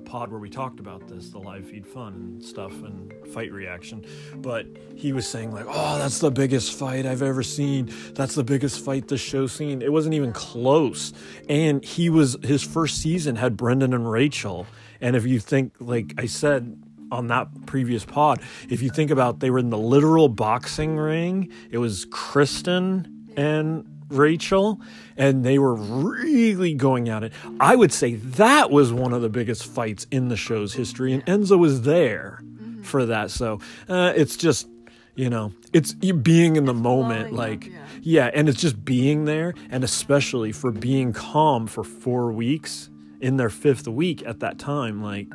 pod 0.07 0.31
where 0.31 0.41
we 0.41 0.49
talked 0.49 0.81
about 0.81 1.07
this, 1.09 1.29
the 1.31 1.39
live 1.39 1.67
feed 1.67 1.87
fun 1.87 2.15
and 2.15 2.45
stuff 2.45 2.73
and 2.83 3.13
fight 3.33 3.53
reaction. 3.53 4.05
But 4.37 4.67
he 4.95 5.13
was 5.13 5.29
saying 5.29 5.53
like, 5.53 5.67
"Oh, 5.69 5.99
that's 5.99 6.21
the 6.21 6.31
biggest 6.31 6.73
fight 6.79 7.05
I've 7.05 7.23
ever 7.23 7.43
seen. 7.43 7.93
That's 8.15 8.35
the 8.35 8.45
biggest 8.45 8.85
fight 8.85 9.09
the 9.09 9.19
show's 9.19 9.53
seen." 9.53 9.83
It 9.83 9.93
wasn't 9.93 10.15
even 10.15 10.33
close. 10.33 11.13
And 11.49 11.85
he 11.85 12.09
was 12.09 12.37
his 12.43 12.63
first 12.63 13.03
season 13.03 13.37
had 13.37 13.57
Brendan 13.57 13.93
and 13.93 14.11
Rachel. 14.11 14.67
And 15.01 15.15
if 15.17 15.27
you 15.27 15.41
think, 15.41 15.75
like 15.81 16.15
I 16.17 16.27
said 16.27 16.81
on 17.11 17.27
that 17.29 17.67
previous 17.67 18.05
pod, 18.05 18.41
if 18.69 18.83
you 18.83 18.91
think 18.91 19.11
about, 19.11 19.41
they 19.41 19.51
were 19.51 19.59
in 19.59 19.71
the 19.71 19.79
literal 19.79 20.29
boxing 20.29 20.97
ring. 20.97 21.53
It 21.71 21.79
was 21.79 22.07
Kristen 22.07 23.29
and 23.37 23.96
Rachel, 24.09 24.81
and 25.17 25.45
they 25.45 25.59
were 25.59 25.75
really 25.75 26.75
going 26.75 27.09
at 27.09 27.25
it. 27.25 27.33
I 27.61 27.77
would 27.77 27.93
say 27.93 28.15
that 28.15 28.71
was 28.71 28.93
one 28.93 29.13
of 29.13 29.23
the 29.23 29.29
biggest 29.29 29.67
fights 29.67 30.07
in 30.11 30.29
the 30.29 30.37
show's 30.37 30.75
history, 30.75 31.13
and 31.13 31.25
Enzo 31.27 31.59
was 31.59 31.83
there 31.83 32.41
mm-hmm. 32.43 32.83
for 32.83 33.07
that. 33.07 33.31
So 33.31 33.61
uh, 33.89 34.13
it's 34.15 34.37
just, 34.37 34.69
you 35.15 35.31
know, 35.31 35.53
it's 35.73 35.93
being 35.95 36.57
in 36.57 36.65
the 36.65 36.75
moment, 36.75 37.33
like, 37.33 37.67
yeah. 37.67 37.87
yeah, 38.03 38.31
and 38.33 38.49
it's 38.49 38.61
just 38.61 38.85
being 38.85 39.25
there, 39.25 39.55
and 39.71 39.83
especially 39.83 40.53
for 40.53 40.71
being 40.71 41.13
calm 41.13 41.67
for 41.67 41.83
four 41.83 42.33
weeks 42.33 42.91
in 43.21 43.37
their 43.37 43.51
fifth 43.51 43.89
week 43.89 44.23
at 44.27 44.41
that 44.41 44.59
time, 44.59 45.03
like, 45.03 45.27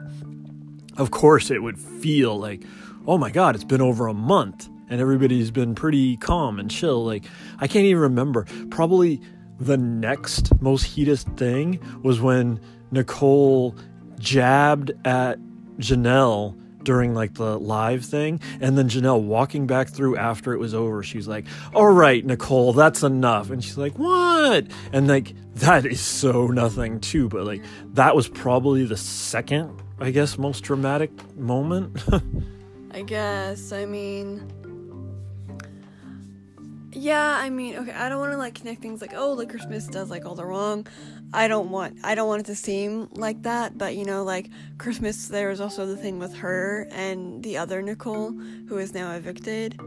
of 0.97 1.11
course 1.11 1.49
it 1.49 1.63
would 1.63 1.79
feel 1.79 2.37
like, 2.37 2.63
oh 3.07 3.17
my 3.17 3.31
God, 3.31 3.55
it's 3.55 3.63
been 3.63 3.81
over 3.81 4.07
a 4.07 4.13
month 4.13 4.69
and 4.91 5.01
everybody's 5.01 5.49
been 5.49 5.73
pretty 5.73 6.17
calm 6.17 6.59
and 6.59 6.69
chill. 6.69 7.03
Like, 7.03 7.23
I 7.59 7.67
can't 7.67 7.85
even 7.85 8.01
remember. 8.01 8.45
Probably 8.69 9.21
the 9.59 9.77
next 9.77 10.61
most 10.61 10.83
heated 10.83 11.19
thing 11.37 11.79
was 12.03 12.19
when 12.19 12.59
Nicole 12.91 13.75
jabbed 14.19 14.91
at 15.05 15.39
Janelle 15.77 16.57
during 16.83 17.13
like 17.13 17.35
the 17.35 17.59
live 17.59 18.03
thing 18.03 18.39
and 18.59 18.75
then 18.75 18.89
Janelle 18.89 19.21
walking 19.21 19.67
back 19.67 19.89
through 19.89 20.17
after 20.17 20.53
it 20.53 20.57
was 20.57 20.73
over 20.73 21.03
she's 21.03 21.27
like 21.27 21.45
all 21.75 21.91
right 21.91 22.25
Nicole 22.25 22.73
that's 22.73 23.03
enough 23.03 23.51
and 23.51 23.63
she's 23.63 23.77
like 23.77 23.99
what 23.99 24.65
and 24.91 25.07
like 25.07 25.35
that 25.57 25.85
is 25.85 26.01
so 26.01 26.47
nothing 26.47 26.99
too 26.99 27.29
but 27.29 27.45
like 27.45 27.61
that 27.93 28.15
was 28.15 28.27
probably 28.27 28.83
the 28.83 28.97
second 28.97 29.79
I 29.99 30.09
guess 30.09 30.39
most 30.39 30.61
dramatic 30.61 31.11
moment 31.37 32.03
I 32.91 33.03
guess 33.03 33.71
I 33.71 33.85
mean 33.85 34.51
yeah, 36.93 37.37
I 37.37 37.49
mean, 37.49 37.77
okay, 37.77 37.91
I 37.91 38.09
don't 38.09 38.19
want 38.19 38.33
to 38.33 38.37
like 38.37 38.55
connect 38.55 38.81
things 38.81 39.01
like, 39.01 39.13
oh, 39.15 39.33
like 39.33 39.49
Christmas 39.49 39.87
does 39.87 40.09
like 40.09 40.25
all 40.25 40.35
the 40.35 40.45
wrong. 40.45 40.87
I 41.33 41.47
don't 41.47 41.69
want 41.69 41.97
I 42.03 42.15
don't 42.15 42.27
want 42.27 42.41
it 42.41 42.45
to 42.47 42.55
seem 42.55 43.07
like 43.13 43.43
that, 43.43 43.77
but 43.77 43.95
you 43.95 44.05
know, 44.05 44.23
like 44.23 44.49
Christmas 44.77 45.29
there 45.29 45.49
was 45.49 45.61
also 45.61 45.85
the 45.85 45.95
thing 45.95 46.19
with 46.19 46.35
her 46.37 46.87
and 46.91 47.41
the 47.43 47.57
other 47.57 47.81
Nicole 47.81 48.31
who 48.31 48.77
is 48.77 48.93
now 48.93 49.13
evicted. 49.15 49.79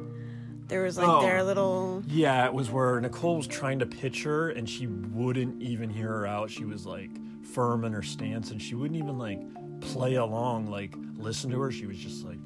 There 0.68 0.82
was 0.82 0.96
like 0.96 1.08
oh, 1.08 1.20
their 1.20 1.42
little 1.42 2.02
Yeah, 2.06 2.46
it 2.46 2.54
was 2.54 2.70
where 2.70 2.99
Nicole 3.00 3.37
was 3.37 3.46
trying 3.46 3.80
to 3.80 3.87
pitch 3.87 4.23
her 4.23 4.50
and 4.50 4.68
she 4.68 4.87
wouldn't 4.87 5.62
even 5.62 5.90
hear 5.90 6.08
her 6.08 6.26
out. 6.26 6.50
She 6.50 6.64
was 6.64 6.87
like 6.87 7.11
firm 7.44 7.84
in 7.84 7.92
her 7.92 8.02
stance 8.02 8.50
and 8.50 8.61
she 8.61 8.75
wouldn't 8.75 8.99
even 8.99 9.18
like 9.18 9.40
play 9.82 10.14
along, 10.14 10.70
like 10.70 10.94
listen 11.18 11.50
to 11.50 11.61
her. 11.61 11.70
She 11.70 11.84
was 11.84 11.99
just 11.99 12.25
like, 12.25 12.38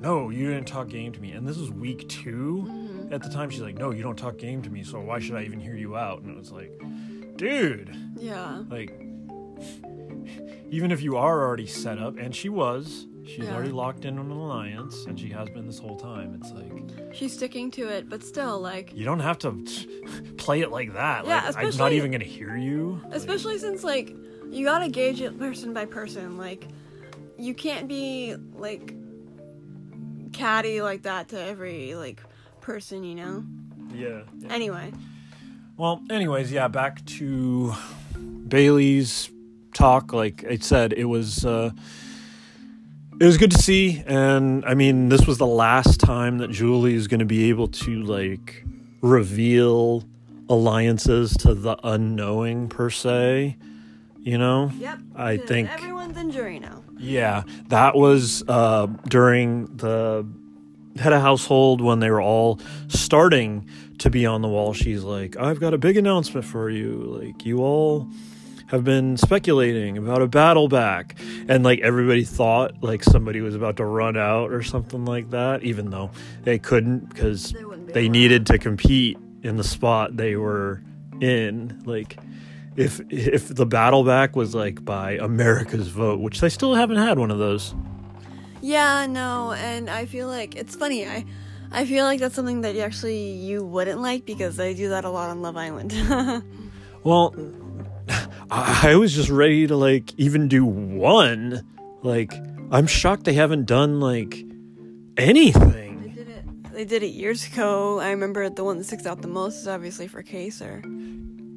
No, 0.00 0.30
you 0.30 0.48
didn't 0.48 0.66
talk 0.66 0.88
game 0.88 1.12
to 1.12 1.20
me. 1.20 1.30
And 1.30 1.46
this 1.46 1.58
was 1.58 1.70
week 1.70 2.08
2 2.08 2.66
mm-hmm 2.68 2.89
at 3.10 3.22
the 3.22 3.28
time 3.28 3.50
she's 3.50 3.60
like, 3.60 3.76
"No, 3.76 3.90
you 3.90 4.02
don't 4.02 4.16
talk 4.16 4.38
game 4.38 4.62
to 4.62 4.70
me, 4.70 4.82
so 4.82 5.00
why 5.00 5.18
should 5.18 5.36
I 5.36 5.42
even 5.42 5.60
hear 5.60 5.76
you 5.76 5.96
out?" 5.96 6.22
And 6.22 6.30
it 6.30 6.38
was 6.38 6.52
like, 6.52 6.72
dude, 7.36 7.96
yeah, 8.16 8.62
like 8.68 8.90
even 10.70 10.90
if 10.90 11.02
you 11.02 11.16
are 11.16 11.42
already 11.42 11.66
set 11.66 11.98
up, 11.98 12.16
and 12.16 12.34
she 12.34 12.48
was, 12.48 13.06
she's 13.24 13.44
yeah. 13.44 13.54
already 13.54 13.72
locked 13.72 14.04
in 14.04 14.18
on 14.18 14.26
an 14.26 14.36
alliance, 14.36 15.06
and 15.06 15.18
she 15.18 15.28
has 15.30 15.48
been 15.50 15.66
this 15.66 15.78
whole 15.78 15.96
time. 15.96 16.38
It's 16.40 16.52
like 16.52 17.14
she's 17.14 17.32
sticking 17.32 17.70
to 17.72 17.88
it, 17.88 18.08
but 18.08 18.22
still, 18.22 18.60
like 18.60 18.94
you 18.94 19.04
don't 19.04 19.20
have 19.20 19.38
to 19.40 19.52
play 20.36 20.60
it 20.60 20.70
like 20.70 20.94
that. 20.94 21.26
Yeah, 21.26 21.50
like, 21.54 21.56
I'm 21.56 21.76
not 21.76 21.92
even 21.92 22.10
gonna 22.10 22.24
hear 22.24 22.56
you. 22.56 23.00
Especially 23.10 23.54
like, 23.54 23.60
since 23.60 23.84
like 23.84 24.14
you 24.50 24.64
gotta 24.64 24.88
gauge 24.88 25.20
it 25.20 25.38
person 25.38 25.72
by 25.72 25.86
person. 25.86 26.36
Like 26.36 26.66
you 27.38 27.54
can't 27.54 27.88
be 27.88 28.36
like 28.54 28.94
catty 30.32 30.80
like 30.82 31.02
that 31.02 31.28
to 31.28 31.40
every 31.40 31.94
like 31.94 32.22
person, 32.70 33.02
you 33.02 33.16
know? 33.16 33.42
Yeah. 33.92 34.20
yeah. 34.38 34.48
Anyway. 34.52 34.92
Well, 35.76 36.02
anyways, 36.08 36.52
yeah, 36.52 36.68
back 36.68 37.04
to 37.18 37.72
Bayleigh's 38.46 39.28
talk. 39.74 40.12
Like 40.12 40.44
I 40.44 40.56
said, 40.58 40.92
it 40.92 41.06
was 41.06 41.44
uh 41.44 41.70
it 43.20 43.24
was 43.24 43.38
good 43.38 43.50
to 43.50 43.58
see 43.58 44.04
and 44.06 44.64
I 44.64 44.74
mean, 44.74 45.08
this 45.08 45.26
was 45.26 45.38
the 45.38 45.46
last 45.48 45.98
time 45.98 46.38
that 46.38 46.50
Julie 46.52 46.94
is 46.94 47.08
going 47.08 47.18
to 47.20 47.26
be 47.26 47.48
able 47.50 47.66
to 47.68 48.02
like 48.04 48.64
reveal 49.00 50.04
alliances 50.48 51.32
to 51.38 51.54
the 51.54 51.76
unknowing 51.82 52.68
per 52.68 52.88
se. 52.88 53.56
You 54.18 54.38
know, 54.38 54.70
Yep. 54.78 54.98
i 55.16 55.38
think- 55.38 55.70
everyone's 55.70 56.16
in 56.18 56.30
jury 56.30 56.60
now. 56.60 56.82
yeah, 56.98 57.42
that 57.68 57.96
was 57.96 58.44
uh, 58.46 58.86
during 59.08 59.64
the 59.76 60.26
head 60.96 61.12
of 61.12 61.20
household 61.22 61.80
when 61.80 62.00
they 62.00 62.10
were 62.10 62.20
all 62.22 62.60
starting 62.88 63.68
to 63.98 64.10
be 64.10 64.26
on 64.26 64.42
the 64.42 64.48
wall. 64.48 64.72
She's 64.72 65.02
like, 65.02 65.36
"I've 65.36 65.60
got 65.60 65.74
a 65.74 65.78
big 65.78 65.96
announcement 65.96 66.46
for 66.46 66.70
you. 66.70 67.20
Like, 67.20 67.44
you 67.44 67.58
all." 67.58 68.08
have 68.70 68.84
been 68.84 69.16
speculating 69.16 69.98
about 69.98 70.22
a 70.22 70.28
battle 70.28 70.68
back 70.68 71.16
and 71.48 71.64
like 71.64 71.80
everybody 71.80 72.22
thought 72.22 72.72
like 72.82 73.02
somebody 73.02 73.40
was 73.40 73.56
about 73.56 73.76
to 73.76 73.84
run 73.84 74.16
out 74.16 74.52
or 74.52 74.62
something 74.62 75.04
like 75.04 75.30
that 75.30 75.62
even 75.64 75.90
though 75.90 76.08
they 76.44 76.56
couldn't 76.56 77.08
because 77.08 77.50
They 77.50 77.62
be 77.62 77.92
they 77.92 78.08
needed 78.08 78.46
to 78.46 78.58
compete 78.58 79.18
in 79.42 79.56
the 79.56 79.64
spot 79.64 80.16
they 80.16 80.36
were 80.36 80.82
in 81.20 81.82
like 81.84 82.16
if 82.76 83.00
if 83.10 83.48
the 83.48 83.66
battle 83.66 84.04
back 84.04 84.36
was 84.36 84.54
like 84.54 84.84
by 84.84 85.12
America's 85.14 85.88
vote 85.88 86.20
which 86.20 86.40
they 86.40 86.48
still 86.48 86.76
haven't 86.76 86.98
had 86.98 87.18
one 87.18 87.32
of 87.32 87.38
those 87.38 87.74
Yeah, 88.62 89.06
no, 89.06 89.52
and 89.52 89.88
I 89.88 90.06
feel 90.06 90.28
like 90.28 90.54
it's 90.56 90.76
funny. 90.76 91.06
I 91.06 91.24
I 91.72 91.84
feel 91.86 92.04
like 92.04 92.20
that's 92.20 92.34
something 92.34 92.62
that 92.62 92.74
you 92.74 92.80
actually 92.82 93.30
you 93.32 93.64
wouldn't 93.64 94.00
like 94.00 94.26
because 94.26 94.56
they 94.56 94.74
do 94.74 94.88
that 94.90 95.04
a 95.04 95.10
lot 95.10 95.30
on 95.30 95.42
Love 95.42 95.56
Island. 95.56 95.92
Well, 97.02 97.34
I 98.50 98.90
I 98.90 98.96
was 98.96 99.14
just 99.14 99.30
ready 99.30 99.66
to 99.66 99.74
like 99.76 100.12
even 100.18 100.48
do 100.48 100.64
one. 100.66 101.66
Like, 102.02 102.32
I'm 102.70 102.86
shocked 102.86 103.24
they 103.24 103.32
haven't 103.32 103.64
done 103.66 104.00
like 104.00 104.44
anything. 105.16 106.02
they 106.02 106.08
did 106.10 106.28
it. 106.28 106.72
They 106.72 106.84
did 106.84 107.02
it 107.02 107.08
years 107.08 107.46
ago. 107.46 107.98
I 108.00 108.10
remember 108.10 108.48
the 108.50 108.64
one 108.64 108.78
that 108.78 108.84
sticks 108.84 109.06
out 109.06 109.22
the 109.22 109.28
most 109.28 109.60
is 109.62 109.68
obviously 109.68 110.08
for 110.08 110.22
Kaysar. 110.22 110.82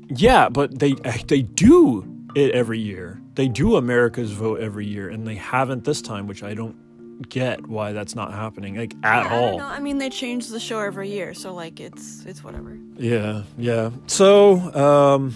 Yeah, 0.10 0.50
but 0.50 0.79
they 0.79 0.93
eh, 1.03 1.17
they 1.27 1.41
do 1.41 2.05
it 2.36 2.51
every 2.51 2.79
year. 2.79 3.22
They 3.36 3.48
do 3.48 3.75
America's 3.75 4.31
vote 4.31 4.60
every 4.60 4.86
year, 4.86 5.10
and 5.10 5.27
they 5.27 5.36
haven't 5.36 5.83
this 5.83 6.01
time, 6.01 6.27
which 6.27 6.43
I 6.43 6.53
don't 6.53 6.75
get 7.29 7.67
why 7.67 7.93
that's 7.93 8.15
not 8.15 8.34
happening 8.34 8.75
like 8.75 8.93
at 9.03 9.25
I 9.27 9.29
don't 9.29 9.32
all. 9.32 9.58
know. 9.60 9.67
I 9.67 9.79
mean, 9.79 9.98
they 9.98 10.10
change 10.10 10.48
the 10.50 10.60
show 10.60 10.79
every 10.79 11.10
year, 11.10 11.34
so 11.34 11.53
like 11.53 11.79
it's 11.79 12.25
it's 12.25 12.43
whatever. 12.43 12.77
Yeah, 12.98 13.43
yeah. 13.58 13.91
So, 14.08 14.55
um, 14.75 15.36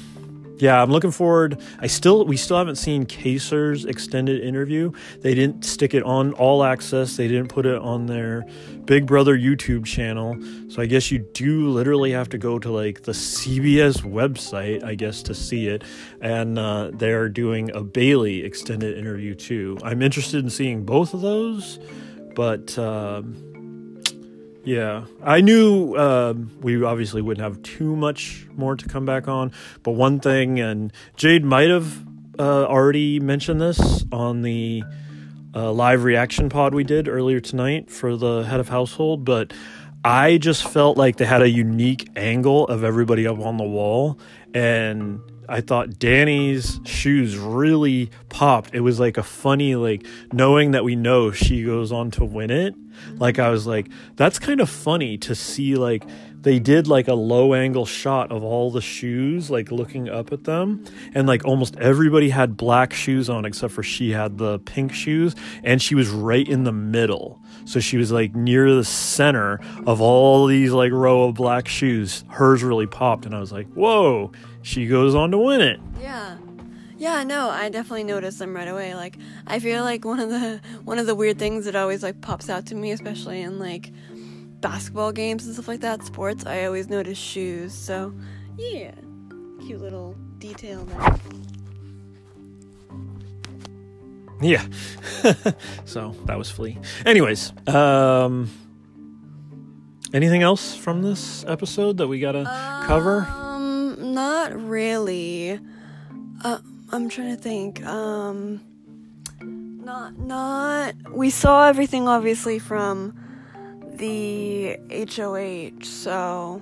yeah, 0.59 0.81
I'm 0.81 0.89
looking 0.91 1.11
forward. 1.11 1.61
I 1.79 1.87
still, 1.87 2.25
we 2.25 2.37
still 2.37 2.57
haven't 2.57 2.77
seen 2.77 3.05
Kaysar's 3.05 3.85
extended 3.85 4.41
interview. 4.41 4.91
They 5.21 5.35
didn't 5.35 5.63
stick 5.65 5.93
it 5.93 6.03
on 6.03 6.33
All 6.33 6.63
Access. 6.63 7.15
They 7.15 7.27
didn't 7.27 7.49
put 7.49 7.65
it 7.65 7.79
on 7.79 8.07
their 8.07 8.45
Big 8.85 9.05
Brother 9.05 9.37
YouTube 9.37 9.85
channel. 9.85 10.37
So 10.69 10.81
I 10.81 10.85
guess 10.85 11.11
you 11.11 11.19
do 11.19 11.69
literally 11.69 12.11
have 12.11 12.29
to 12.29 12.37
go 12.37 12.57
to 12.59 12.71
like 12.71 13.03
the 13.03 13.11
CBS 13.11 14.01
website, 14.01 14.83
I 14.83 14.95
guess, 14.95 15.21
to 15.23 15.35
see 15.35 15.67
it. 15.67 15.83
And 16.21 16.57
uh, 16.57 16.91
they're 16.93 17.29
doing 17.29 17.69
a 17.71 17.83
Bayleigh 17.83 18.43
extended 18.43 18.97
interview 18.97 19.35
too. 19.35 19.77
I'm 19.83 20.01
interested 20.01 20.43
in 20.43 20.49
seeing 20.49 20.85
both 20.85 21.13
of 21.13 21.21
those, 21.21 21.79
but. 22.35 22.77
Um, 22.79 23.43
yeah, 24.67 25.05
I 25.23 25.39
knew 25.39 25.95
um, 25.95 26.51
we 26.61 26.83
obviously 26.83 27.21
wouldn't 27.21 27.41
have 27.41 27.63
too 27.63 27.95
much 27.95 28.45
more 28.53 28.75
to 28.75 28.85
come 28.85 29.05
back 29.05 29.29
on, 29.29 29.53
but 29.81 29.91
one 29.91 30.19
thing, 30.19 30.59
and 30.59 30.91
Jade 31.15 31.45
might 31.45 31.69
have 31.69 32.05
uh, 32.37 32.65
already 32.65 33.21
mentioned 33.21 33.61
this 33.61 34.03
on 34.11 34.41
the 34.41 34.83
uh, 35.55 35.71
live 35.71 36.03
reaction 36.03 36.49
pod 36.49 36.75
we 36.75 36.83
did 36.83 37.07
earlier 37.07 37.39
tonight 37.39 37.89
for 37.89 38.17
the 38.17 38.41
head 38.41 38.59
of 38.59 38.67
household, 38.67 39.23
but 39.23 39.53
I 40.03 40.37
just 40.37 40.67
felt 40.67 40.97
like 40.97 41.15
they 41.15 41.25
had 41.25 41.41
a 41.41 41.49
unique 41.49 42.09
angle 42.17 42.67
of 42.67 42.83
everybody 42.83 43.25
up 43.25 43.39
on 43.39 43.55
the 43.55 43.63
wall, 43.63 44.19
and 44.53 45.21
I 45.47 45.61
thought 45.61 45.97
Dani's 45.97 46.81
shoes 46.83 47.37
really 47.37 48.11
popped. 48.27 48.75
It 48.75 48.81
was 48.81 48.99
like 48.99 49.17
a 49.17 49.23
funny, 49.23 49.75
like 49.75 50.05
knowing 50.33 50.71
that 50.71 50.83
we 50.83 50.97
know 50.97 51.31
she 51.31 51.63
goes 51.63 51.93
on 51.93 52.11
to 52.11 52.25
win 52.25 52.51
it. 52.51 52.75
Mm-hmm. 53.05 53.17
Like 53.17 53.39
I 53.39 53.49
was 53.49 53.67
like, 53.67 53.89
that's 54.15 54.39
kind 54.39 54.61
of 54.61 54.69
funny 54.69 55.17
to 55.19 55.35
see. 55.35 55.75
Like 55.75 56.03
they 56.41 56.59
did 56.59 56.87
like 56.87 57.07
a 57.07 57.13
low 57.13 57.53
angle 57.53 57.85
shot 57.85 58.31
of 58.31 58.43
all 58.43 58.71
the 58.71 58.81
shoes, 58.81 59.49
like 59.49 59.71
looking 59.71 60.09
up 60.09 60.31
at 60.31 60.43
them, 60.43 60.83
and 61.13 61.27
like 61.27 61.45
almost 61.45 61.75
everybody 61.77 62.29
had 62.29 62.55
black 62.55 62.93
shoes 62.93 63.29
on 63.29 63.45
except 63.45 63.73
for 63.73 63.83
she 63.83 64.11
had 64.11 64.37
the 64.37 64.59
pink 64.59 64.93
shoes, 64.93 65.35
and 65.63 65.81
she 65.81 65.95
was 65.95 66.09
right 66.09 66.47
in 66.47 66.63
the 66.63 66.71
middle. 66.71 67.41
So 67.65 67.79
she 67.79 67.97
was 67.97 68.11
like 68.11 68.35
near 68.35 68.73
the 68.73 68.85
center 68.85 69.59
of 69.85 69.99
all 69.99 70.45
these 70.47 70.71
like 70.71 70.91
row 70.91 71.23
of 71.23 71.35
black 71.35 71.67
shoes. 71.67 72.23
Hers 72.29 72.63
really 72.63 72.87
popped, 72.87 73.25
and 73.25 73.35
I 73.35 73.39
was 73.39 73.51
like, 73.51 73.67
whoa, 73.73 74.31
she 74.61 74.87
goes 74.87 75.15
on 75.15 75.31
to 75.31 75.37
win 75.37 75.61
it. 75.61 75.79
Yeah. 76.01 76.37
Yeah, 76.97 77.23
no, 77.23 77.49
I 77.49 77.69
definitely 77.69 78.05
noticed 78.05 78.39
them 78.39 78.55
right 78.55 78.67
away. 78.67 78.95
Like 78.95 79.17
I 79.45 79.59
feel 79.59 79.83
like 79.83 80.03
one 80.03 80.19
of 80.19 80.29
the 80.29 80.59
one 80.83 80.97
of 80.97 81.05
the 81.05 81.15
weird 81.15 81.37
things 81.37 81.65
that 81.65 81.75
always 81.75 82.01
like 82.01 82.21
pops 82.21 82.49
out 82.49 82.65
to 82.67 82.75
me, 82.75 82.91
especially 82.91 83.41
in 83.41 83.59
like 83.59 83.91
basketball 84.61 85.11
games 85.11 85.45
and 85.45 85.53
stuff 85.53 85.67
like 85.67 85.81
that, 85.81 86.03
sports, 86.03 86.45
I 86.45 86.65
always 86.65 86.89
notice 86.89 87.17
shoes. 87.17 87.73
So, 87.73 88.13
yeah. 88.57 88.91
Cute 89.61 89.79
little 89.79 90.15
detail 90.39 90.85
there. 90.85 91.19
Yeah. 94.41 94.65
so 95.85 96.15
that 96.25 96.37
was 96.37 96.49
Flea. 96.49 96.77
Anyways, 97.05 97.53
um 97.67 98.49
anything 100.13 100.41
else 100.41 100.75
from 100.75 101.03
this 101.03 101.45
episode 101.47 101.97
that 101.97 102.07
we 102.07 102.19
gotta 102.19 102.43
cover? 102.85 103.21
Um, 103.29 104.13
not 104.13 104.55
really. 104.59 105.59
Uh, 106.43 106.59
I'm 106.91 107.09
trying 107.09 107.35
to 107.35 107.41
think. 107.41 107.85
Um, 107.85 108.61
not 109.41 110.17
not. 110.19 110.95
We 111.11 111.29
saw 111.29 111.67
everything 111.67 112.07
obviously 112.07 112.59
from 112.59 113.13
the 113.95 114.77
HOH. 114.91 115.83
So 115.83 116.61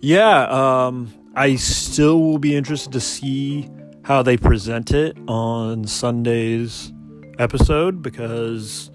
Yeah, 0.00 0.42
um 0.48 1.12
I 1.34 1.56
still 1.56 2.20
will 2.20 2.38
be 2.38 2.56
interested 2.56 2.92
to 2.92 3.00
see 3.00 3.68
how 4.02 4.22
they 4.22 4.36
present 4.36 4.90
it 4.90 5.16
on 5.28 5.86
Sunday's 5.86 6.92
episode 7.38 8.02
because 8.02 8.90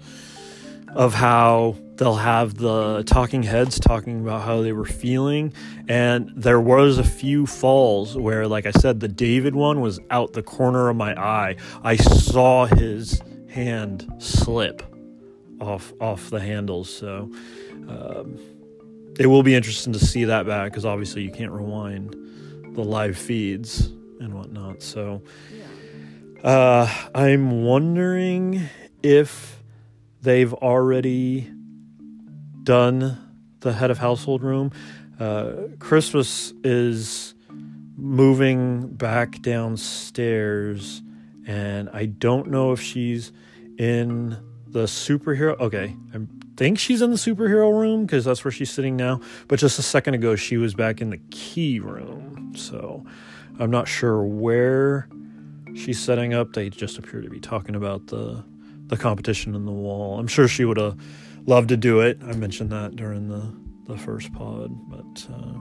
of 0.88 1.14
how 1.14 1.76
they'll 1.96 2.14
have 2.14 2.54
the 2.54 3.02
talking 3.04 3.42
heads 3.42 3.78
talking 3.80 4.20
about 4.20 4.42
how 4.42 4.62
they 4.62 4.72
were 4.72 4.84
feeling. 4.84 5.52
And 5.88 6.30
there 6.36 6.60
was 6.60 6.98
a 6.98 7.04
few 7.04 7.46
falls 7.46 8.16
where 8.16 8.46
like 8.46 8.66
i 8.66 8.70
said 8.70 9.00
the 9.00 9.08
david 9.08 9.54
one 9.54 9.80
was 9.80 9.98
out 10.10 10.32
the 10.32 10.42
corner 10.42 10.88
of 10.88 10.96
my 10.96 11.18
eye. 11.20 11.56
I 11.82 11.96
saw 11.96 12.66
his 12.66 13.22
hand 13.48 14.10
slip 14.18 14.82
off 15.60 15.92
off 16.00 16.30
the 16.30 16.40
handles. 16.40 16.90
So 16.90 17.30
um, 17.88 18.38
it 19.18 19.26
will 19.26 19.42
be 19.42 19.54
interesting 19.54 19.92
to 19.94 19.98
see 19.98 20.24
that 20.24 20.46
back 20.46 20.70
because 20.70 20.84
obviously 20.84 21.22
you 21.22 21.30
can't 21.30 21.52
rewind 21.52 22.14
the 22.74 22.82
live 22.82 23.16
feeds 23.16 23.86
and 24.20 24.34
whatnot. 24.34 24.82
So 24.82 25.22
uh, 26.44 26.86
i'm 27.14 27.64
wondering 27.64 28.68
if 29.02 29.62
they've 30.20 30.52
already 30.54 31.50
done 32.66 33.16
the 33.60 33.72
head 33.72 33.90
of 33.90 33.96
household 33.96 34.42
room. 34.42 34.70
Uh, 35.18 35.52
Christmas 35.78 36.52
is 36.62 37.34
moving 37.96 38.88
back 38.88 39.40
downstairs, 39.40 41.00
and 41.46 41.88
I 41.90 42.04
don't 42.04 42.48
know 42.50 42.72
if 42.72 42.80
she's 42.82 43.32
in 43.78 44.36
the 44.66 44.84
superhero. 44.84 45.58
Okay, 45.58 45.96
I 46.12 46.18
think 46.56 46.78
she's 46.78 47.00
in 47.00 47.10
the 47.10 47.16
superhero 47.16 47.72
room 47.72 48.04
because 48.04 48.26
that's 48.26 48.44
where 48.44 48.52
she's 48.52 48.70
sitting 48.70 48.96
now. 48.96 49.20
But 49.48 49.58
just 49.58 49.78
a 49.78 49.82
second 49.82 50.14
ago, 50.14 50.36
she 50.36 50.58
was 50.58 50.74
back 50.74 51.00
in 51.00 51.08
the 51.10 51.20
key 51.30 51.80
room, 51.80 52.52
so 52.56 53.06
I'm 53.58 53.70
not 53.70 53.88
sure 53.88 54.22
where 54.22 55.08
she's 55.74 55.98
setting 55.98 56.34
up. 56.34 56.52
They 56.52 56.68
just 56.68 56.98
appear 56.98 57.22
to 57.22 57.30
be 57.30 57.40
talking 57.40 57.74
about 57.74 58.08
the 58.08 58.44
the 58.88 58.96
competition 58.96 59.54
in 59.54 59.64
the 59.64 59.72
wall. 59.72 60.18
I'm 60.18 60.28
sure 60.28 60.46
she 60.46 60.64
would 60.64 60.76
have 60.76 60.96
loved 61.46 61.68
to 61.70 61.76
do 61.76 62.00
it. 62.00 62.18
I 62.22 62.32
mentioned 62.32 62.70
that 62.70 62.96
during 62.96 63.28
the 63.28 63.54
the 63.86 63.96
first 63.96 64.32
pod, 64.32 64.70
but 64.88 65.26
uh, 65.32 65.58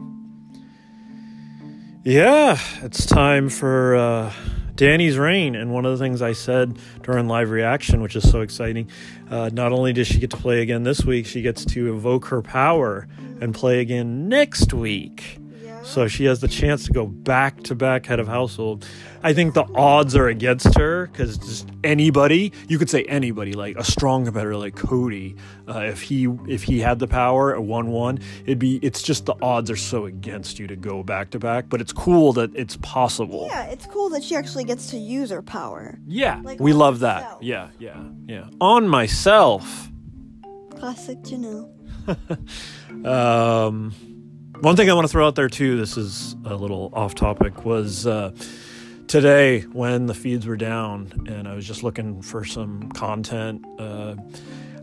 yeah, 2.04 2.58
it's 2.82 3.06
time 3.06 3.50
for 3.50 3.96
uh, 3.96 4.34
Dani's 4.76 5.18
reign. 5.18 5.56
And 5.56 5.72
one 5.72 5.86
of 5.86 5.92
the 5.98 6.04
things 6.04 6.22
I 6.22 6.34
said 6.34 6.80
during 7.04 7.28
live 7.28 7.52
reaction, 7.52 8.02
which 8.02 8.16
is 8.16 8.30
so 8.30 8.42
exciting, 8.42 8.90
uh, 9.30 9.50
not 9.54 9.72
only 9.72 9.94
does 9.94 10.08
she 10.08 10.20
get 10.20 10.32
to 10.32 10.38
play 10.38 10.62
again 10.62 10.84
this 10.84 11.06
week, 11.06 11.28
she 11.28 11.42
gets 11.42 11.66
to 11.66 11.94
evoke 11.94 12.26
her 12.28 12.42
power 12.42 13.08
and 13.40 13.54
play 13.54 13.80
again 13.80 14.28
next 14.28 14.74
week. 14.74 15.40
So 15.86 16.08
she 16.08 16.26
has 16.26 16.42
the 16.42 16.48
chance 16.48 16.86
to 16.86 16.92
go 16.92 17.06
back 17.06 17.62
to 17.64 17.76
back 17.76 18.06
head 18.08 18.20
of 18.20 18.28
household. 18.28 18.86
I 19.24 19.34
think 19.34 19.54
the 19.54 19.66
odds 19.76 20.16
are 20.16 20.28
against 20.28 20.76
her 20.78 21.08
because 21.08 21.38
just 21.38 21.70
anybody, 21.84 22.52
you 22.68 22.78
could 22.80 22.90
say 22.90 23.04
anybody, 23.04 23.54
like 23.54 23.78
a 23.78 23.84
strong 23.84 24.26
competitor 24.26 24.58
like 24.58 24.76
Cody, 24.76 25.36
uh, 25.68 25.80
if 25.82 26.02
he 26.02 26.26
if 26.48 26.64
he 26.64 26.80
had 26.80 27.00
the 27.00 27.08
power 27.08 27.54
at 27.56 27.64
one 27.64 27.88
one, 27.92 28.20
it'd 28.46 28.60
be 28.60 28.78
it's 28.82 29.02
just 29.04 29.26
the 29.26 29.36
odds 29.42 29.70
are 29.72 29.76
so 29.76 30.06
against 30.06 30.58
you 30.60 30.68
to 30.68 30.76
go 30.76 31.04
back 31.04 31.30
to 31.32 31.40
back. 31.40 31.70
But 31.70 31.82
it's 31.82 31.94
cool 31.94 32.34
that 32.34 32.54
it's 32.56 32.78
possible. 32.78 33.48
Yeah, 33.50 33.66
it's 33.66 33.86
cool 33.86 34.10
that 34.10 34.24
she 34.24 34.36
actually 34.36 34.64
gets 34.66 34.90
to 34.92 34.98
use 34.98 35.30
her 35.30 35.42
power. 35.44 36.00
Yeah, 36.08 36.42
Like 36.44 36.60
we 36.60 36.74
love 36.74 37.00
that. 37.00 37.22
myself. 37.24 37.44
Yeah, 37.44 37.70
yeah, 37.80 38.04
yeah. 38.28 38.48
On 38.60 38.88
myself. 38.88 39.90
Classic 40.72 41.18
Janelle. 41.20 41.72
Um, 43.06 43.94
one 44.62 44.76
thing 44.76 44.90
I 44.90 44.94
want 44.94 45.06
to 45.06 45.12
throw 45.12 45.28
out 45.28 45.36
there 45.36 45.50
too, 45.50 45.78
this 45.78 45.98
is 45.98 46.36
a 46.46 46.56
little 46.56 46.90
off 46.94 47.16
topic, 47.16 47.66
was 47.66 48.08
uh, 48.08 48.32
today 49.08 49.62
when 49.62 50.06
the 50.06 50.14
feeds 50.14 50.48
were 50.48 50.58
down 50.58 51.12
and 51.28 51.48
I 51.48 51.56
was 51.56 51.68
just 51.68 51.84
looking 51.84 52.22
for 52.22 52.46
some 52.46 52.90
content, 52.92 53.66
uh, 53.80 54.16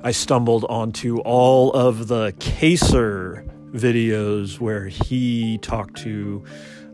I 0.02 0.10
stumbled 0.10 0.64
onto 0.68 1.18
all 1.20 1.72
of 1.72 2.08
the 2.08 2.32
Kaysar 2.32 3.48
videos 3.70 4.60
where 4.60 4.86
he 4.86 5.58
talked 5.58 5.96
to 6.02 6.44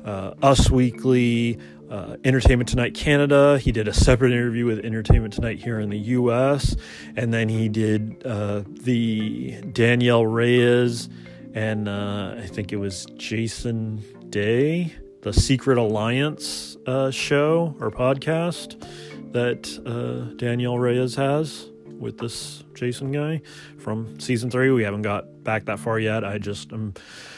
uh, 0.05 0.35
Us 0.43 0.71
Weekly, 0.71 1.59
uh, 1.91 2.17
Entertainment 2.25 2.69
Tonight 2.69 2.95
Canada. 2.95 3.59
He 3.59 3.73
did 3.73 3.89
a 3.89 3.95
separate 3.95 4.33
interview 4.33 4.67
with 4.67 4.85
Entertainment 4.85 5.35
Tonight 5.35 5.59
here 5.59 5.81
in 5.81 5.89
the 5.89 5.99
US. 5.99 6.77
And 7.17 7.33
then 7.33 7.49
he 7.49 7.69
did 7.69 8.23
uh, 8.25 8.63
the 8.67 9.61
Danielle 9.73 10.27
Reyes 10.27 11.09
and 11.55 11.89
uh, 11.89 12.37
I 12.39 12.47
think 12.47 12.73
it 12.73 12.77
was 12.77 13.07
Jason 13.17 14.03
Day, 14.31 14.95
the 15.23 15.33
Secret 15.33 15.79
Alliance 15.79 16.77
uh, 16.87 17.11
show 17.11 17.75
or 17.81 17.91
podcast 17.91 18.81
that 19.33 19.69
uh, 19.87 20.35
Danielle 20.37 20.79
Reyes 20.79 21.15
has 21.17 21.69
with 21.99 22.19
this 22.19 22.63
Jason 22.75 23.11
guy 23.11 23.43
from 23.79 24.19
season 24.21 24.51
three. 24.51 24.71
We 24.71 24.85
haven't 24.85 25.03
got 25.03 25.43
back 25.43 25.65
that 25.67 25.79
far 25.79 25.99
yet. 25.99 26.25
I 26.25 26.39
just 26.39 26.73
am 26.73 26.95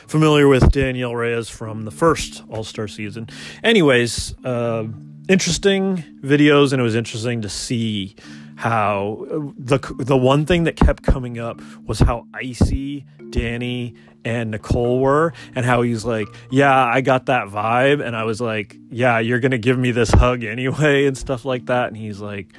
familiar 0.07 0.49
with 0.49 0.71
Danielle 0.71 1.17
Reyes 1.17 1.49
from 1.49 1.83
the 1.83 1.91
first 1.91 2.43
All 2.49 2.65
Star 2.65 2.89
season. 2.89 3.29
Anyways, 3.65 4.35
uh, 4.45 4.85
interesting 5.29 6.05
videos, 6.23 6.73
and 6.73 6.81
it 6.81 6.85
was 6.85 6.95
interesting 6.95 7.43
to 7.43 7.49
see 7.49 8.17
how 8.61 9.25
the 9.57 9.79
the 9.97 10.19
one 10.19 10.45
thing 10.45 10.65
that 10.65 10.77
kept 10.77 11.03
coming 11.03 11.39
up 11.39 11.63
was 11.87 11.99
how 11.99 12.27
icy 12.35 13.07
Dani 13.19 13.97
and 14.23 14.51
Nicole 14.51 15.01
were, 15.01 15.33
and 15.55 15.65
how 15.65 15.81
he's 15.81 16.05
like, 16.05 16.29
"Yeah, 16.51 16.85
I 16.85 17.01
got 17.01 17.25
that 17.27 17.47
vibe," 17.47 18.05
and 18.07 18.15
I 18.15 18.25
was 18.25 18.39
like, 18.39 18.77
"Yeah, 18.91 19.19
you're 19.19 19.41
gonna 19.41 19.57
give 19.57 19.79
me 19.79 19.93
this 19.93 20.11
hug 20.11 20.45
anyway," 20.45 21.07
and 21.07 21.17
stuff 21.17 21.47
like 21.47 21.67
that, 21.67 21.89
and 21.89 21.97
he's 21.97 22.21
like, 22.21 22.53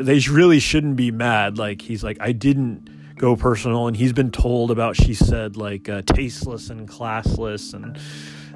"They 0.00 0.20
really 0.20 0.58
shouldn't 0.58 0.96
be 0.96 1.10
mad." 1.10 1.58
Like 1.58 1.82
he's 1.82 2.02
like, 2.02 2.16
"I 2.20 2.32
didn't." 2.32 2.88
go 3.16 3.34
personal 3.34 3.86
and 3.86 3.96
he's 3.96 4.12
been 4.12 4.30
told 4.30 4.70
about 4.70 4.94
she 4.94 5.14
said 5.14 5.56
like 5.56 5.88
uh, 5.88 6.02
tasteless 6.02 6.68
and 6.68 6.86
classless 6.86 7.72
and 7.72 7.98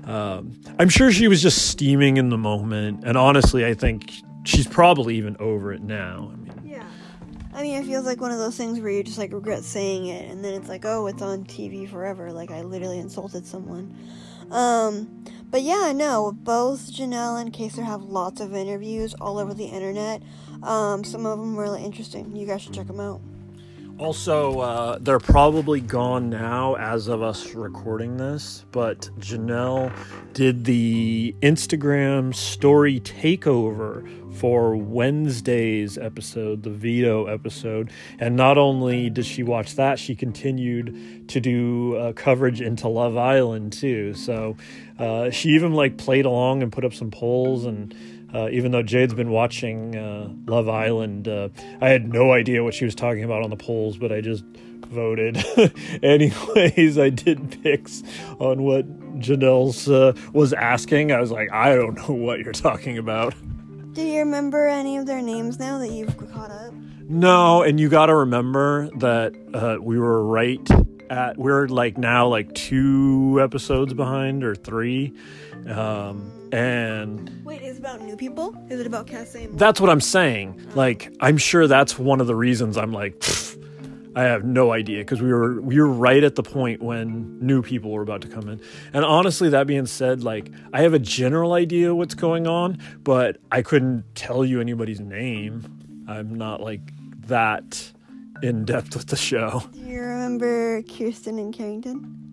um, 0.07 0.55
i'm 0.79 0.90
sure 0.90 1.11
she 1.11 1.29
was 1.29 1.40
just 1.40 1.71
steaming 1.71 2.19
in 2.19 2.29
the 2.29 2.37
moment 2.37 3.03
and 3.07 3.16
honestly 3.16 3.64
i 3.64 3.73
think 3.73 4.12
she's 4.45 4.66
probably 4.66 5.16
even 5.16 5.35
over 5.40 5.73
it 5.73 5.81
now 5.81 6.31
i 6.31 6.37
mean. 6.37 6.51
I 7.53 7.63
mean, 7.63 7.77
it 7.77 7.85
feels 7.85 8.07
like 8.07 8.21
one 8.21 8.31
of 8.31 8.39
those 8.39 8.57
things 8.57 8.79
where 8.79 8.91
you 8.91 9.03
just 9.03 9.19
like 9.19 9.33
regret 9.33 9.65
saying 9.65 10.07
it, 10.07 10.31
and 10.31 10.45
then 10.45 10.55
it's 10.55 10.69
like, 10.69 10.85
oh, 10.85 11.07
it's 11.07 11.23
on 11.23 11.45
TV 11.45 11.89
forever. 11.89 12.33
Like 12.33 12.51
I 12.51 12.63
literally 12.63 12.99
insulted 12.99 13.47
someone. 13.47 13.97
Um, 14.51 15.25
but 15.51 15.63
yeah, 15.63 15.93
no, 15.95 16.33
both 16.33 16.93
Janelle 16.93 17.41
and 17.41 17.53
Kaysar 17.53 17.85
have 17.85 18.03
lots 18.03 18.41
of 18.41 18.55
interviews 18.55 19.15
all 19.21 19.39
over 19.39 19.55
the 19.55 19.65
internet. 19.65 20.23
Um, 20.63 21.05
some 21.05 21.27
of 21.27 21.39
them 21.39 21.57
really 21.57 21.85
interesting. 21.85 22.35
You 22.37 22.47
guys 22.47 22.63
should 22.63 22.75
check 22.75 22.87
them 22.87 23.01
out. 23.01 23.21
Also, 24.01 24.61
uh, 24.61 24.99
they're 24.99 25.19
probably 25.19 25.79
gone 25.79 26.31
now 26.31 26.75
as 26.77 27.07
of 27.07 27.23
us 27.23 27.55
recording 27.55 28.17
this, 28.17 28.65
but 28.73 29.11
Janelle 29.19 29.93
did 30.33 30.65
the 30.65 31.35
Instagram 31.43 32.35
story 32.35 32.99
takeover 33.01 34.09
for 34.37 34.75
Wednesday's 34.75 35.99
episode, 35.99 36.63
the 36.63 36.71
veto 36.71 37.27
episode. 37.27 37.91
And 38.19 38.37
not 38.37 38.57
only 38.57 39.11
did 39.11 39.27
she 39.27 39.43
watch 39.43 39.75
that, 39.75 39.99
she 39.99 40.15
continued 40.15 41.29
to 41.29 41.39
do 41.39 41.97
uh, 41.97 42.13
coverage 42.15 42.63
into 42.63 42.89
Love 42.89 43.19
Island 43.19 43.75
too. 43.75 44.15
So 44.15 44.57
uh, 44.99 45.29
she 45.29 45.51
even 45.51 45.75
like 45.75 45.99
played 45.99 46.25
along 46.25 46.63
and 46.63 46.73
put 46.73 46.87
up 46.87 46.95
some 46.95 47.11
polls 47.11 47.67
and 47.67 47.95
uh, 48.35 48.49
even 48.51 48.73
though 48.73 48.83
Jade's 48.83 49.14
been 49.14 49.31
watching 49.31 49.97
uh, 49.97 50.29
Love 50.47 50.69
Island, 50.69 51.29
uh, 51.29 51.49
I 51.81 51.88
had 51.88 52.12
no 52.12 52.33
idea 52.33 52.62
what 52.62 52.75
she 52.75 52.85
was 52.85 52.95
talking 52.95 53.25
about 53.25 53.43
on 53.43 53.51
the 53.51 53.57
polls, 53.57 53.97
but 53.97 54.12
I 54.12 54.21
just 54.21 54.45
voted. 54.90 55.45
Anyways, 56.03 56.99
I 56.99 57.11
did 57.11 57.62
picks 57.62 58.03
on 58.38 58.62
what 58.62 59.19
Janelle's 59.21 59.88
uh, 59.88 60.12
was 60.33 60.53
asking. 60.53 61.12
I 61.12 61.21
was 61.21 61.31
like, 61.31 61.51
I 61.53 61.75
don't 61.75 61.97
know 61.97 62.14
what 62.14 62.40
you're 62.40 62.53
talking 62.53 62.99
about. 62.99 63.35
Do 63.93 64.03
you 64.03 64.21
remember 64.21 64.69
any 64.69 64.97
of 64.97 65.07
their 65.07 65.23
names 65.23 65.59
now 65.59 65.79
that 65.79 65.90
you've 65.90 66.16
caught 66.33 66.51
up? 66.51 66.73
No, 67.09 67.62
and 67.62 67.81
you 67.81 67.88
got 67.88 68.07
to 68.07 68.14
remember 68.14 68.88
that 68.99 69.35
uh, 69.53 69.79
we 69.83 69.99
were 69.99 70.25
right 70.25 70.66
at 71.11 71.37
we're 71.37 71.66
like 71.66 71.99
now 71.99 72.29
like 72.29 72.55
two 72.55 73.40
episodes 73.43 73.93
behind 73.93 74.45
or 74.45 74.55
three, 74.55 75.12
um, 75.66 76.31
and 76.53 77.45
Wait, 77.45 77.63
is 77.63 77.77
it 77.77 77.81
about 77.81 78.01
new 78.03 78.17
people? 78.17 78.55
Is 78.69 78.81
it 78.81 78.87
about 78.87 79.07
Cassie? 79.07 79.49
That's 79.53 79.81
what 79.81 79.91
I'm 79.91 80.01
saying. 80.01 80.69
Like, 80.75 81.15
I'm 81.21 81.37
sure 81.37 81.67
that's 81.67 81.99
one 81.99 82.21
of 82.21 82.27
the 82.27 82.35
reasons 82.35 82.77
I'm 82.77 82.93
like, 82.93 83.19
"Pfft, 83.21 83.51
I 84.17 84.25
have 84.25 84.45
no 84.45 84.73
idea 84.73 84.99
because 84.99 85.23
we 85.23 85.33
were 85.33 85.61
we 85.61 85.79
were 85.79 85.87
right 85.87 86.23
at 86.25 86.35
the 86.35 86.43
point 86.43 86.83
when 86.83 87.39
new 87.41 87.63
people 87.63 87.93
were 87.93 88.03
about 88.03 88.23
to 88.23 88.29
come 88.29 88.49
in. 88.49 88.61
And 88.93 89.05
honestly, 89.05 89.51
that 89.51 89.67
being 89.67 89.87
said, 89.87 90.25
like 90.25 90.51
I 90.73 90.83
have 90.83 90.95
a 90.95 90.99
general 90.99 91.53
idea 91.53 91.95
what's 91.95 92.15
going 92.15 92.47
on, 92.47 92.79
but 93.05 93.39
I 93.53 93.63
couldn't 93.63 94.05
tell 94.15 94.45
you 94.45 94.61
anybody's 94.61 95.01
name. 95.01 95.65
I'm 96.09 96.35
not 96.35 96.61
like 96.61 96.81
that 97.29 97.93
in 98.43 98.65
depth 98.65 98.97
with 98.97 99.07
the 99.07 99.17
show. 99.17 99.63
Do 99.73 99.79
you 99.81 100.01
remember 100.01 100.83
Kirsten 100.83 101.39
and 101.39 101.55
Carrington? 101.55 102.30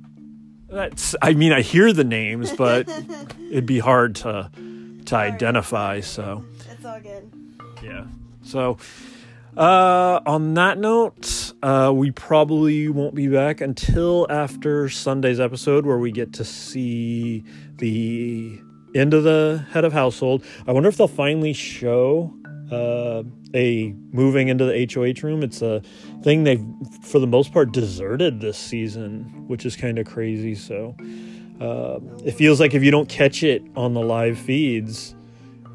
That's 0.70 1.16
I 1.22 1.34
mean, 1.34 1.54
I 1.54 1.62
hear 1.62 1.94
the 1.94 2.04
names, 2.04 2.52
but 2.54 2.90
it'd 3.52 3.66
be 3.66 3.80
hard 3.80 4.16
to 4.18 4.52
to 5.06 5.16
identify. 5.16 6.02
So. 6.02 6.44
It's 6.70 6.86
all 6.86 7.00
good. 7.00 7.32
Yeah. 7.82 8.06
So, 8.44 8.78
uh, 9.56 10.20
on 10.26 10.54
that 10.54 10.78
note, 10.78 11.54
uh, 11.64 11.92
we 11.94 12.12
probably 12.12 12.90
won't 12.90 13.16
be 13.16 13.28
back 13.28 13.62
until 13.62 14.28
after 14.30 14.90
Sunday's 14.90 15.40
episode 15.40 15.86
where 15.86 15.98
we 15.98 16.12
get 16.12 16.34
to 16.34 16.46
see 16.46 17.44
the 17.78 18.60
end 18.94 19.14
of 19.14 19.24
the 19.24 19.66
head 19.72 19.86
of 19.86 19.94
household. 19.94 20.44
I 20.68 20.72
wonder 20.72 20.90
if 20.90 20.98
they'll 20.98 21.08
finally 21.08 21.54
show 21.54 22.34
uh, 22.72 23.24
a 23.54 23.94
moving 24.12 24.48
into 24.48 24.66
the 24.66 24.90
HOH 24.94 25.26
room. 25.26 25.44
It's 25.44 25.62
a 25.62 25.82
thing 26.22 26.44
they've, 26.44 26.66
for 27.02 27.20
the 27.20 27.28
most 27.28 27.54
part, 27.54 27.72
deserted 27.72 28.42
this 28.42 28.58
season, 28.58 29.46
which 29.48 29.66
is 29.66 29.76
kind 29.76 30.00
of 30.00 30.06
crazy. 30.06 30.56
So, 30.56 30.96
uh, 31.60 32.00
it 32.26 32.32
feels 32.32 32.60
like 32.60 32.74
if 32.74 32.84
you 32.84 32.92
don't 32.92 33.10
catch 33.10 33.44
it 33.44 33.64
on 33.76 33.94
the 33.94 34.02
live 34.02 34.38
feeds, 34.38 35.16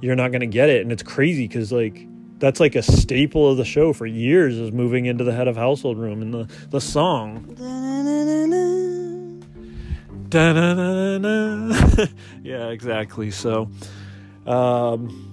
you're 0.02 0.16
not 0.16 0.32
going 0.32 0.40
to 0.40 0.46
get 0.46 0.68
it 0.68 0.82
and 0.82 0.92
it's 0.92 1.02
crazy 1.02 1.48
because 1.48 1.72
like 1.72 2.06
that's 2.38 2.61
like 2.61 2.74
a 2.74 2.82
staple 2.82 3.48
of 3.48 3.56
the 3.56 3.64
show 3.64 3.92
for 3.92 4.04
years 4.04 4.58
is 4.58 4.72
moving 4.72 5.06
into 5.06 5.22
the 5.22 5.32
head 5.32 5.46
of 5.46 5.56
household 5.56 5.96
room 5.96 6.20
and 6.20 6.35
the 6.35 6.50
the 6.70 6.80
song. 6.80 7.54
Da-na-na-na. 10.28 12.06
yeah 12.42 12.68
exactly 12.68 13.30
so 13.30 13.70
um 14.46 15.31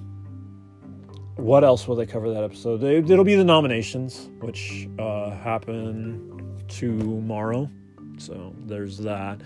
what 1.39 1.63
else 1.63 1.87
will 1.87 1.95
they 1.95 2.05
cover 2.05 2.29
that 2.33 2.43
episode 2.43 2.77
they, 2.77 2.97
it'll 2.97 3.23
be 3.23 3.35
the 3.35 3.43
nominations 3.43 4.29
which 4.39 4.87
uh 4.99 5.31
happen 5.31 6.55
tomorrow 6.67 7.69
so 8.17 8.53
there's 8.65 8.97
that 8.97 9.39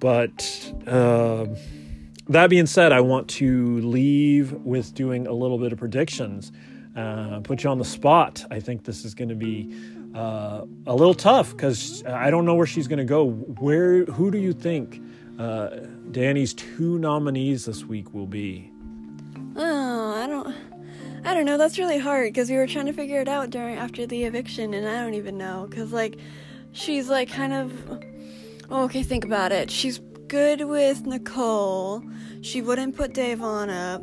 but 0.00 0.72
um 0.86 1.56
that 2.28 2.50
being 2.50 2.66
said, 2.66 2.92
I 2.92 3.00
want 3.00 3.28
to 3.30 3.78
leave 3.80 4.52
with 4.52 4.94
doing 4.94 5.26
a 5.26 5.32
little 5.32 5.58
bit 5.58 5.72
of 5.72 5.78
predictions. 5.78 6.52
Uh, 6.94 7.40
put 7.40 7.64
you 7.64 7.70
on 7.70 7.78
the 7.78 7.84
spot. 7.84 8.44
I 8.50 8.60
think 8.60 8.84
this 8.84 9.04
is 9.04 9.14
going 9.14 9.30
to 9.30 9.34
be 9.34 9.74
uh, 10.14 10.66
a 10.86 10.94
little 10.94 11.14
tough 11.14 11.52
because 11.52 12.04
I 12.04 12.30
don't 12.30 12.44
know 12.44 12.54
where 12.54 12.66
she's 12.66 12.86
going 12.86 12.98
to 12.98 13.04
go. 13.04 13.30
Where? 13.30 14.04
Who 14.06 14.30
do 14.30 14.38
you 14.38 14.52
think 14.52 15.00
uh, 15.38 15.68
Dani's 16.10 16.52
two 16.52 16.98
nominees 16.98 17.64
this 17.64 17.84
week 17.84 18.12
will 18.12 18.26
be? 18.26 18.70
I 21.28 21.34
don't. 21.34 21.44
Know. 21.44 21.58
That's 21.58 21.78
really 21.78 21.98
hard 21.98 22.32
because 22.32 22.48
we 22.48 22.56
were 22.56 22.66
trying 22.66 22.86
to 22.86 22.92
figure 22.92 23.20
it 23.20 23.28
out 23.28 23.50
during 23.50 23.76
after 23.76 24.06
the 24.06 24.24
eviction, 24.24 24.72
and 24.72 24.88
I 24.88 25.02
don't 25.02 25.14
even 25.14 25.36
know 25.36 25.66
because 25.68 25.92
like 25.92 26.16
she's 26.72 27.08
like 27.08 27.30
kind 27.30 27.52
of. 27.52 28.00
Oh, 28.70 28.84
okay, 28.84 29.02
think 29.02 29.24
about 29.24 29.52
it. 29.52 29.70
She's 29.70 29.98
good 30.28 30.62
with 30.62 31.06
Nicole. 31.06 32.02
She 32.42 32.60
wouldn't 32.62 32.96
put 32.96 33.12
Da'Vonne 33.14 33.70
up. 33.70 34.02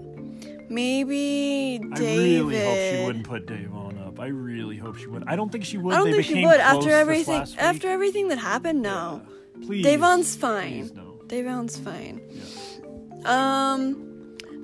Maybe 0.69 1.79
I 1.93 1.95
David. 1.95 2.45
really 2.45 2.59
hope 2.59 2.77
she 2.77 3.05
wouldn't 3.05 3.27
put 3.27 3.45
Da'Vonne 3.45 4.07
up. 4.07 4.19
I 4.19 4.27
really 4.27 4.77
hope 4.77 4.97
she 4.97 5.07
would. 5.07 5.23
I 5.27 5.35
don't 5.35 5.51
think 5.51 5.65
she 5.65 5.77
would. 5.77 5.93
I 5.93 5.97
don't 5.97 6.05
they 6.07 6.13
think 6.13 6.25
she 6.25 6.33
became 6.33 6.47
would 6.49 6.59
close 6.59 6.75
after 6.75 6.85
this 6.89 6.93
everything. 6.93 7.39
last 7.39 7.51
week. 7.53 7.61
After 7.61 7.88
everything 7.89 8.27
that 8.29 8.39
happened, 8.39 8.81
no. 8.81 9.21
Please. 9.65 9.85
Da'Vonne's 9.85 10.35
fine. 10.35 10.89
Please, 10.89 10.93
no. 10.93 11.21
Da'Vonne's 11.27 11.77
fine. 11.77 12.21
Yeah. 12.29 13.73
Um, 13.73 14.14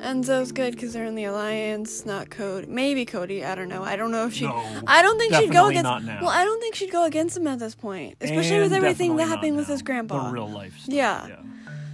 Enzo's 0.02 0.52
good 0.52 0.74
because 0.74 0.94
they're 0.94 1.06
in 1.06 1.16
the 1.16 1.26
alliance. 1.26 2.06
Not 2.06 2.30
Cody. 2.30 2.68
Maybe 2.68 3.06
Cody. 3.06 3.46
I 3.46 3.56
don't 3.56 3.70
know. 3.70 3.84
I 3.84 3.96
don't 3.96 4.12
know 4.12 4.26
if 4.26 4.34
she. 4.34 4.46
No, 4.46 4.82
I 4.88 5.02
don't 5.02 5.20
think 5.20 5.36
she'd 5.36 5.52
go 5.52 5.68
against. 5.68 5.86
Well, 5.86 6.30
I 6.30 6.44
don't 6.44 6.62
think 6.62 6.76
she'd 6.76 6.92
go 6.92 7.06
against 7.06 7.38
him 7.38 7.48
at 7.48 7.60
this 7.60 7.76
point, 7.76 8.18
especially 8.22 8.60
with 8.60 8.74
everything 8.74 9.16
that 9.18 9.28
happened 9.28 9.58
with 9.58 9.68
his 9.68 9.82
grandpa. 9.82 10.28
The 10.28 10.34
real 10.34 10.50
life 10.50 10.78
stuff. 10.80 10.94
Yeah. 10.94 11.28
yeah. 11.28 11.36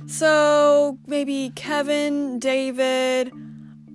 So 0.07 0.97
maybe 1.05 1.51
Kevin, 1.55 2.39
David. 2.39 3.31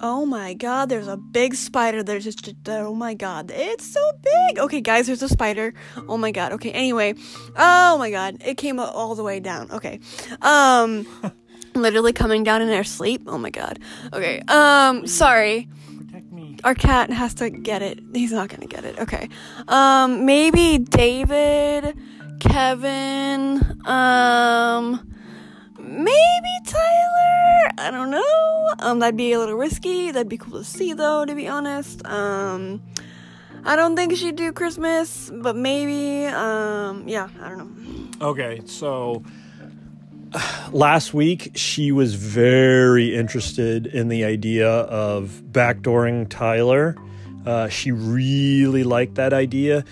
Oh 0.04 0.26
my 0.26 0.52
God! 0.54 0.88
There's 0.88 1.06
a 1.06 1.16
big 1.16 1.54
spider. 1.54 2.02
There's 2.02 2.24
just 2.24 2.52
oh 2.66 2.92
my 2.92 3.14
God! 3.14 3.52
It's 3.54 3.86
so 3.86 4.00
big. 4.20 4.58
Okay, 4.58 4.80
guys, 4.80 5.06
there's 5.06 5.22
a 5.22 5.28
spider. 5.28 5.74
Oh 6.08 6.16
my 6.16 6.32
God. 6.32 6.52
Okay. 6.54 6.72
Anyway, 6.72 7.14
oh 7.56 7.98
my 7.98 8.10
God! 8.10 8.42
It 8.44 8.56
came 8.56 8.80
all 8.80 9.14
the 9.14 9.22
way 9.22 9.38
down. 9.38 9.70
Okay. 9.70 10.00
Um, 10.42 11.06
literally 11.74 12.12
coming 12.12 12.44
down 12.44 12.62
in 12.62 12.68
their 12.68 12.84
sleep. 12.84 13.22
Oh 13.26 13.38
my 13.38 13.50
God. 13.50 13.78
Okay. 14.12 14.42
Um, 14.48 15.06
sorry. 15.06 15.68
Protect 15.98 16.32
me. 16.32 16.56
Our 16.64 16.74
cat 16.74 17.10
has 17.10 17.34
to 17.34 17.50
get 17.50 17.82
it. 17.82 18.00
He's 18.12 18.32
not 18.32 18.48
gonna 18.48 18.66
get 18.66 18.84
it. 18.84 18.98
Okay. 18.98 19.28
Um, 19.68 20.24
maybe 20.26 20.78
David, 20.78 21.96
Kevin, 22.40 23.80
um, 23.86 25.14
maybe 25.78 26.58
Tyler. 26.64 27.72
I 27.78 27.90
don't 27.90 28.10
know. 28.10 28.74
Um, 28.80 28.98
that'd 28.98 29.16
be 29.16 29.32
a 29.32 29.38
little 29.38 29.56
risky. 29.56 30.10
That'd 30.10 30.28
be 30.28 30.38
cool 30.38 30.58
to 30.58 30.64
see, 30.64 30.92
though. 30.92 31.24
To 31.24 31.34
be 31.34 31.48
honest. 31.48 32.04
Um, 32.06 32.82
I 33.64 33.76
don't 33.76 33.94
think 33.94 34.16
she'd 34.16 34.34
do 34.34 34.52
Christmas, 34.52 35.30
but 35.32 35.54
maybe. 35.54 36.26
Um, 36.26 37.06
yeah, 37.06 37.28
I 37.40 37.48
don't 37.50 37.58
know. 37.58 38.28
Okay, 38.28 38.60
so 38.66 39.22
last 40.72 41.12
week 41.14 41.52
she 41.54 41.92
was 41.92 42.14
very 42.14 43.14
interested 43.14 43.86
in 43.86 44.08
the 44.08 44.24
idea 44.24 44.68
of 44.70 45.42
backdooring 45.50 46.28
Tyler. 46.28 46.96
Uh, 47.44 47.68
she 47.68 47.92
really 47.92 48.84
liked 48.84 49.16
that 49.16 49.32
idea. 49.32 49.84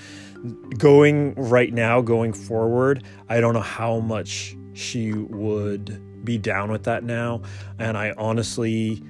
Going 0.79 1.35
right 1.35 1.73
now, 1.73 2.01
going 2.01 2.33
forward, 2.33 3.05
I 3.29 3.41
don't 3.41 3.55
know 3.55 3.61
how 3.61 3.99
much 4.01 4.57
she 4.73 5.13
would 5.13 6.25
be 6.25 6.39
down 6.39 6.71
with 6.71 6.85
that 6.85 7.05
now. 7.05 7.43
And 7.79 7.99
I 7.99 8.15
honestly, 8.17 9.03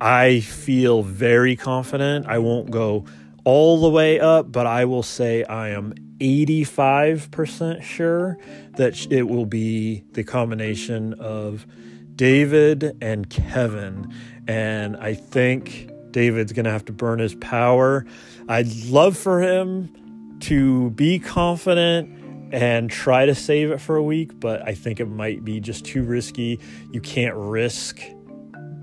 I 0.00 0.40
feel 0.40 1.02
very 1.02 1.56
confident. 1.56 2.26
I 2.26 2.38
won't 2.38 2.70
go 2.70 3.06
all 3.44 3.80
the 3.80 3.88
way 3.88 4.20
up, 4.20 4.52
but 4.52 4.66
I 4.66 4.84
will 4.84 5.02
say 5.02 5.44
I 5.44 5.70
am 5.70 5.94
85% 6.20 7.82
sure 7.82 8.38
that 8.76 9.10
it 9.10 9.22
will 9.24 9.46
be 9.46 10.04
the 10.12 10.22
combination 10.22 11.14
of 11.14 11.66
David 12.14 12.96
and 13.00 13.28
Kevin. 13.30 14.12
And 14.46 14.96
I 14.96 15.14
think 15.14 15.90
David's 16.10 16.52
going 16.52 16.64
to 16.64 16.70
have 16.70 16.84
to 16.86 16.92
burn 16.92 17.18
his 17.18 17.34
power. 17.36 18.04
I'd 18.48 18.72
love 18.86 19.16
for 19.16 19.40
him 19.40 20.36
to 20.40 20.90
be 20.90 21.18
confident 21.18 22.18
and 22.52 22.90
try 22.90 23.26
to 23.26 23.34
save 23.34 23.70
it 23.70 23.80
for 23.80 23.96
a 23.96 24.02
week, 24.02 24.38
but 24.40 24.66
I 24.66 24.74
think 24.74 25.00
it 25.00 25.06
might 25.06 25.44
be 25.44 25.60
just 25.60 25.84
too 25.84 26.02
risky. 26.02 26.58
You 26.92 27.00
can't 27.00 27.34
risk 27.36 28.00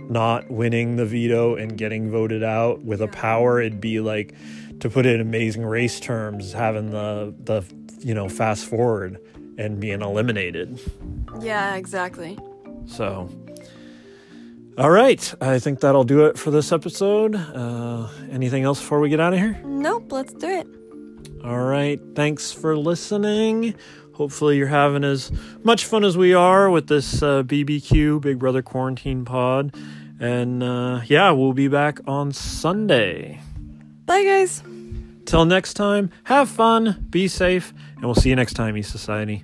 not 0.09 0.49
winning 0.49 0.95
the 0.95 1.05
veto 1.05 1.55
and 1.55 1.77
getting 1.77 2.09
voted 2.09 2.43
out 2.43 2.83
with 2.83 3.01
a 3.01 3.07
power. 3.09 3.59
It'd 3.59 3.81
be 3.81 3.99
like 3.99 4.33
to 4.79 4.89
put 4.89 5.05
it 5.05 5.15
in 5.15 5.21
amazing 5.21 5.65
race 5.65 5.99
terms, 5.99 6.53
having 6.53 6.91
the 6.91 7.33
the 7.43 7.63
you 7.99 8.13
know 8.13 8.29
fast 8.29 8.65
forward 8.65 9.19
and 9.57 9.79
being 9.79 10.01
eliminated. 10.01 10.79
Yeah, 11.41 11.75
exactly. 11.75 12.37
So, 12.85 13.29
all 14.77 14.89
right, 14.91 15.33
I 15.41 15.59
think 15.59 15.79
that'll 15.81 16.03
do 16.03 16.25
it 16.25 16.37
for 16.37 16.51
this 16.51 16.71
episode. 16.71 17.35
Uh, 17.35 18.07
anything 18.31 18.63
else 18.63 18.79
before 18.79 18.99
we 18.99 19.09
get 19.09 19.19
out 19.19 19.33
of 19.33 19.39
here? 19.39 19.59
Nope. 19.65 20.11
Let's 20.11 20.33
do 20.33 20.47
it. 20.47 20.67
All 21.43 21.63
right, 21.63 21.99
thanks 22.15 22.51
for 22.51 22.77
listening. 22.77 23.75
Hopefully, 24.13 24.57
you're 24.57 24.67
having 24.67 25.03
as 25.03 25.31
much 25.63 25.85
fun 25.85 26.03
as 26.03 26.17
we 26.17 26.33
are 26.33 26.69
with 26.71 26.87
this 26.87 27.21
uh, 27.21 27.43
BBQ 27.43 28.19
Big 28.21 28.39
Brother 28.39 28.61
Quarantine 28.63 29.25
Pod. 29.25 29.75
And 30.19 30.63
uh, 30.63 31.01
yeah, 31.05 31.29
we'll 31.31 31.53
be 31.53 31.67
back 31.67 31.99
on 32.07 32.31
Sunday. 32.31 33.39
Bye, 34.07 34.23
guys. 34.23 34.63
Till 35.25 35.45
next 35.45 35.73
time, 35.73 36.09
have 36.23 36.49
fun, 36.49 37.05
be 37.09 37.27
safe, 37.27 37.73
and 37.97 38.05
we'll 38.05 38.15
see 38.15 38.29
you 38.29 38.35
next 38.37 38.53
time, 38.53 38.77
East 38.77 38.89
Society. 38.91 39.43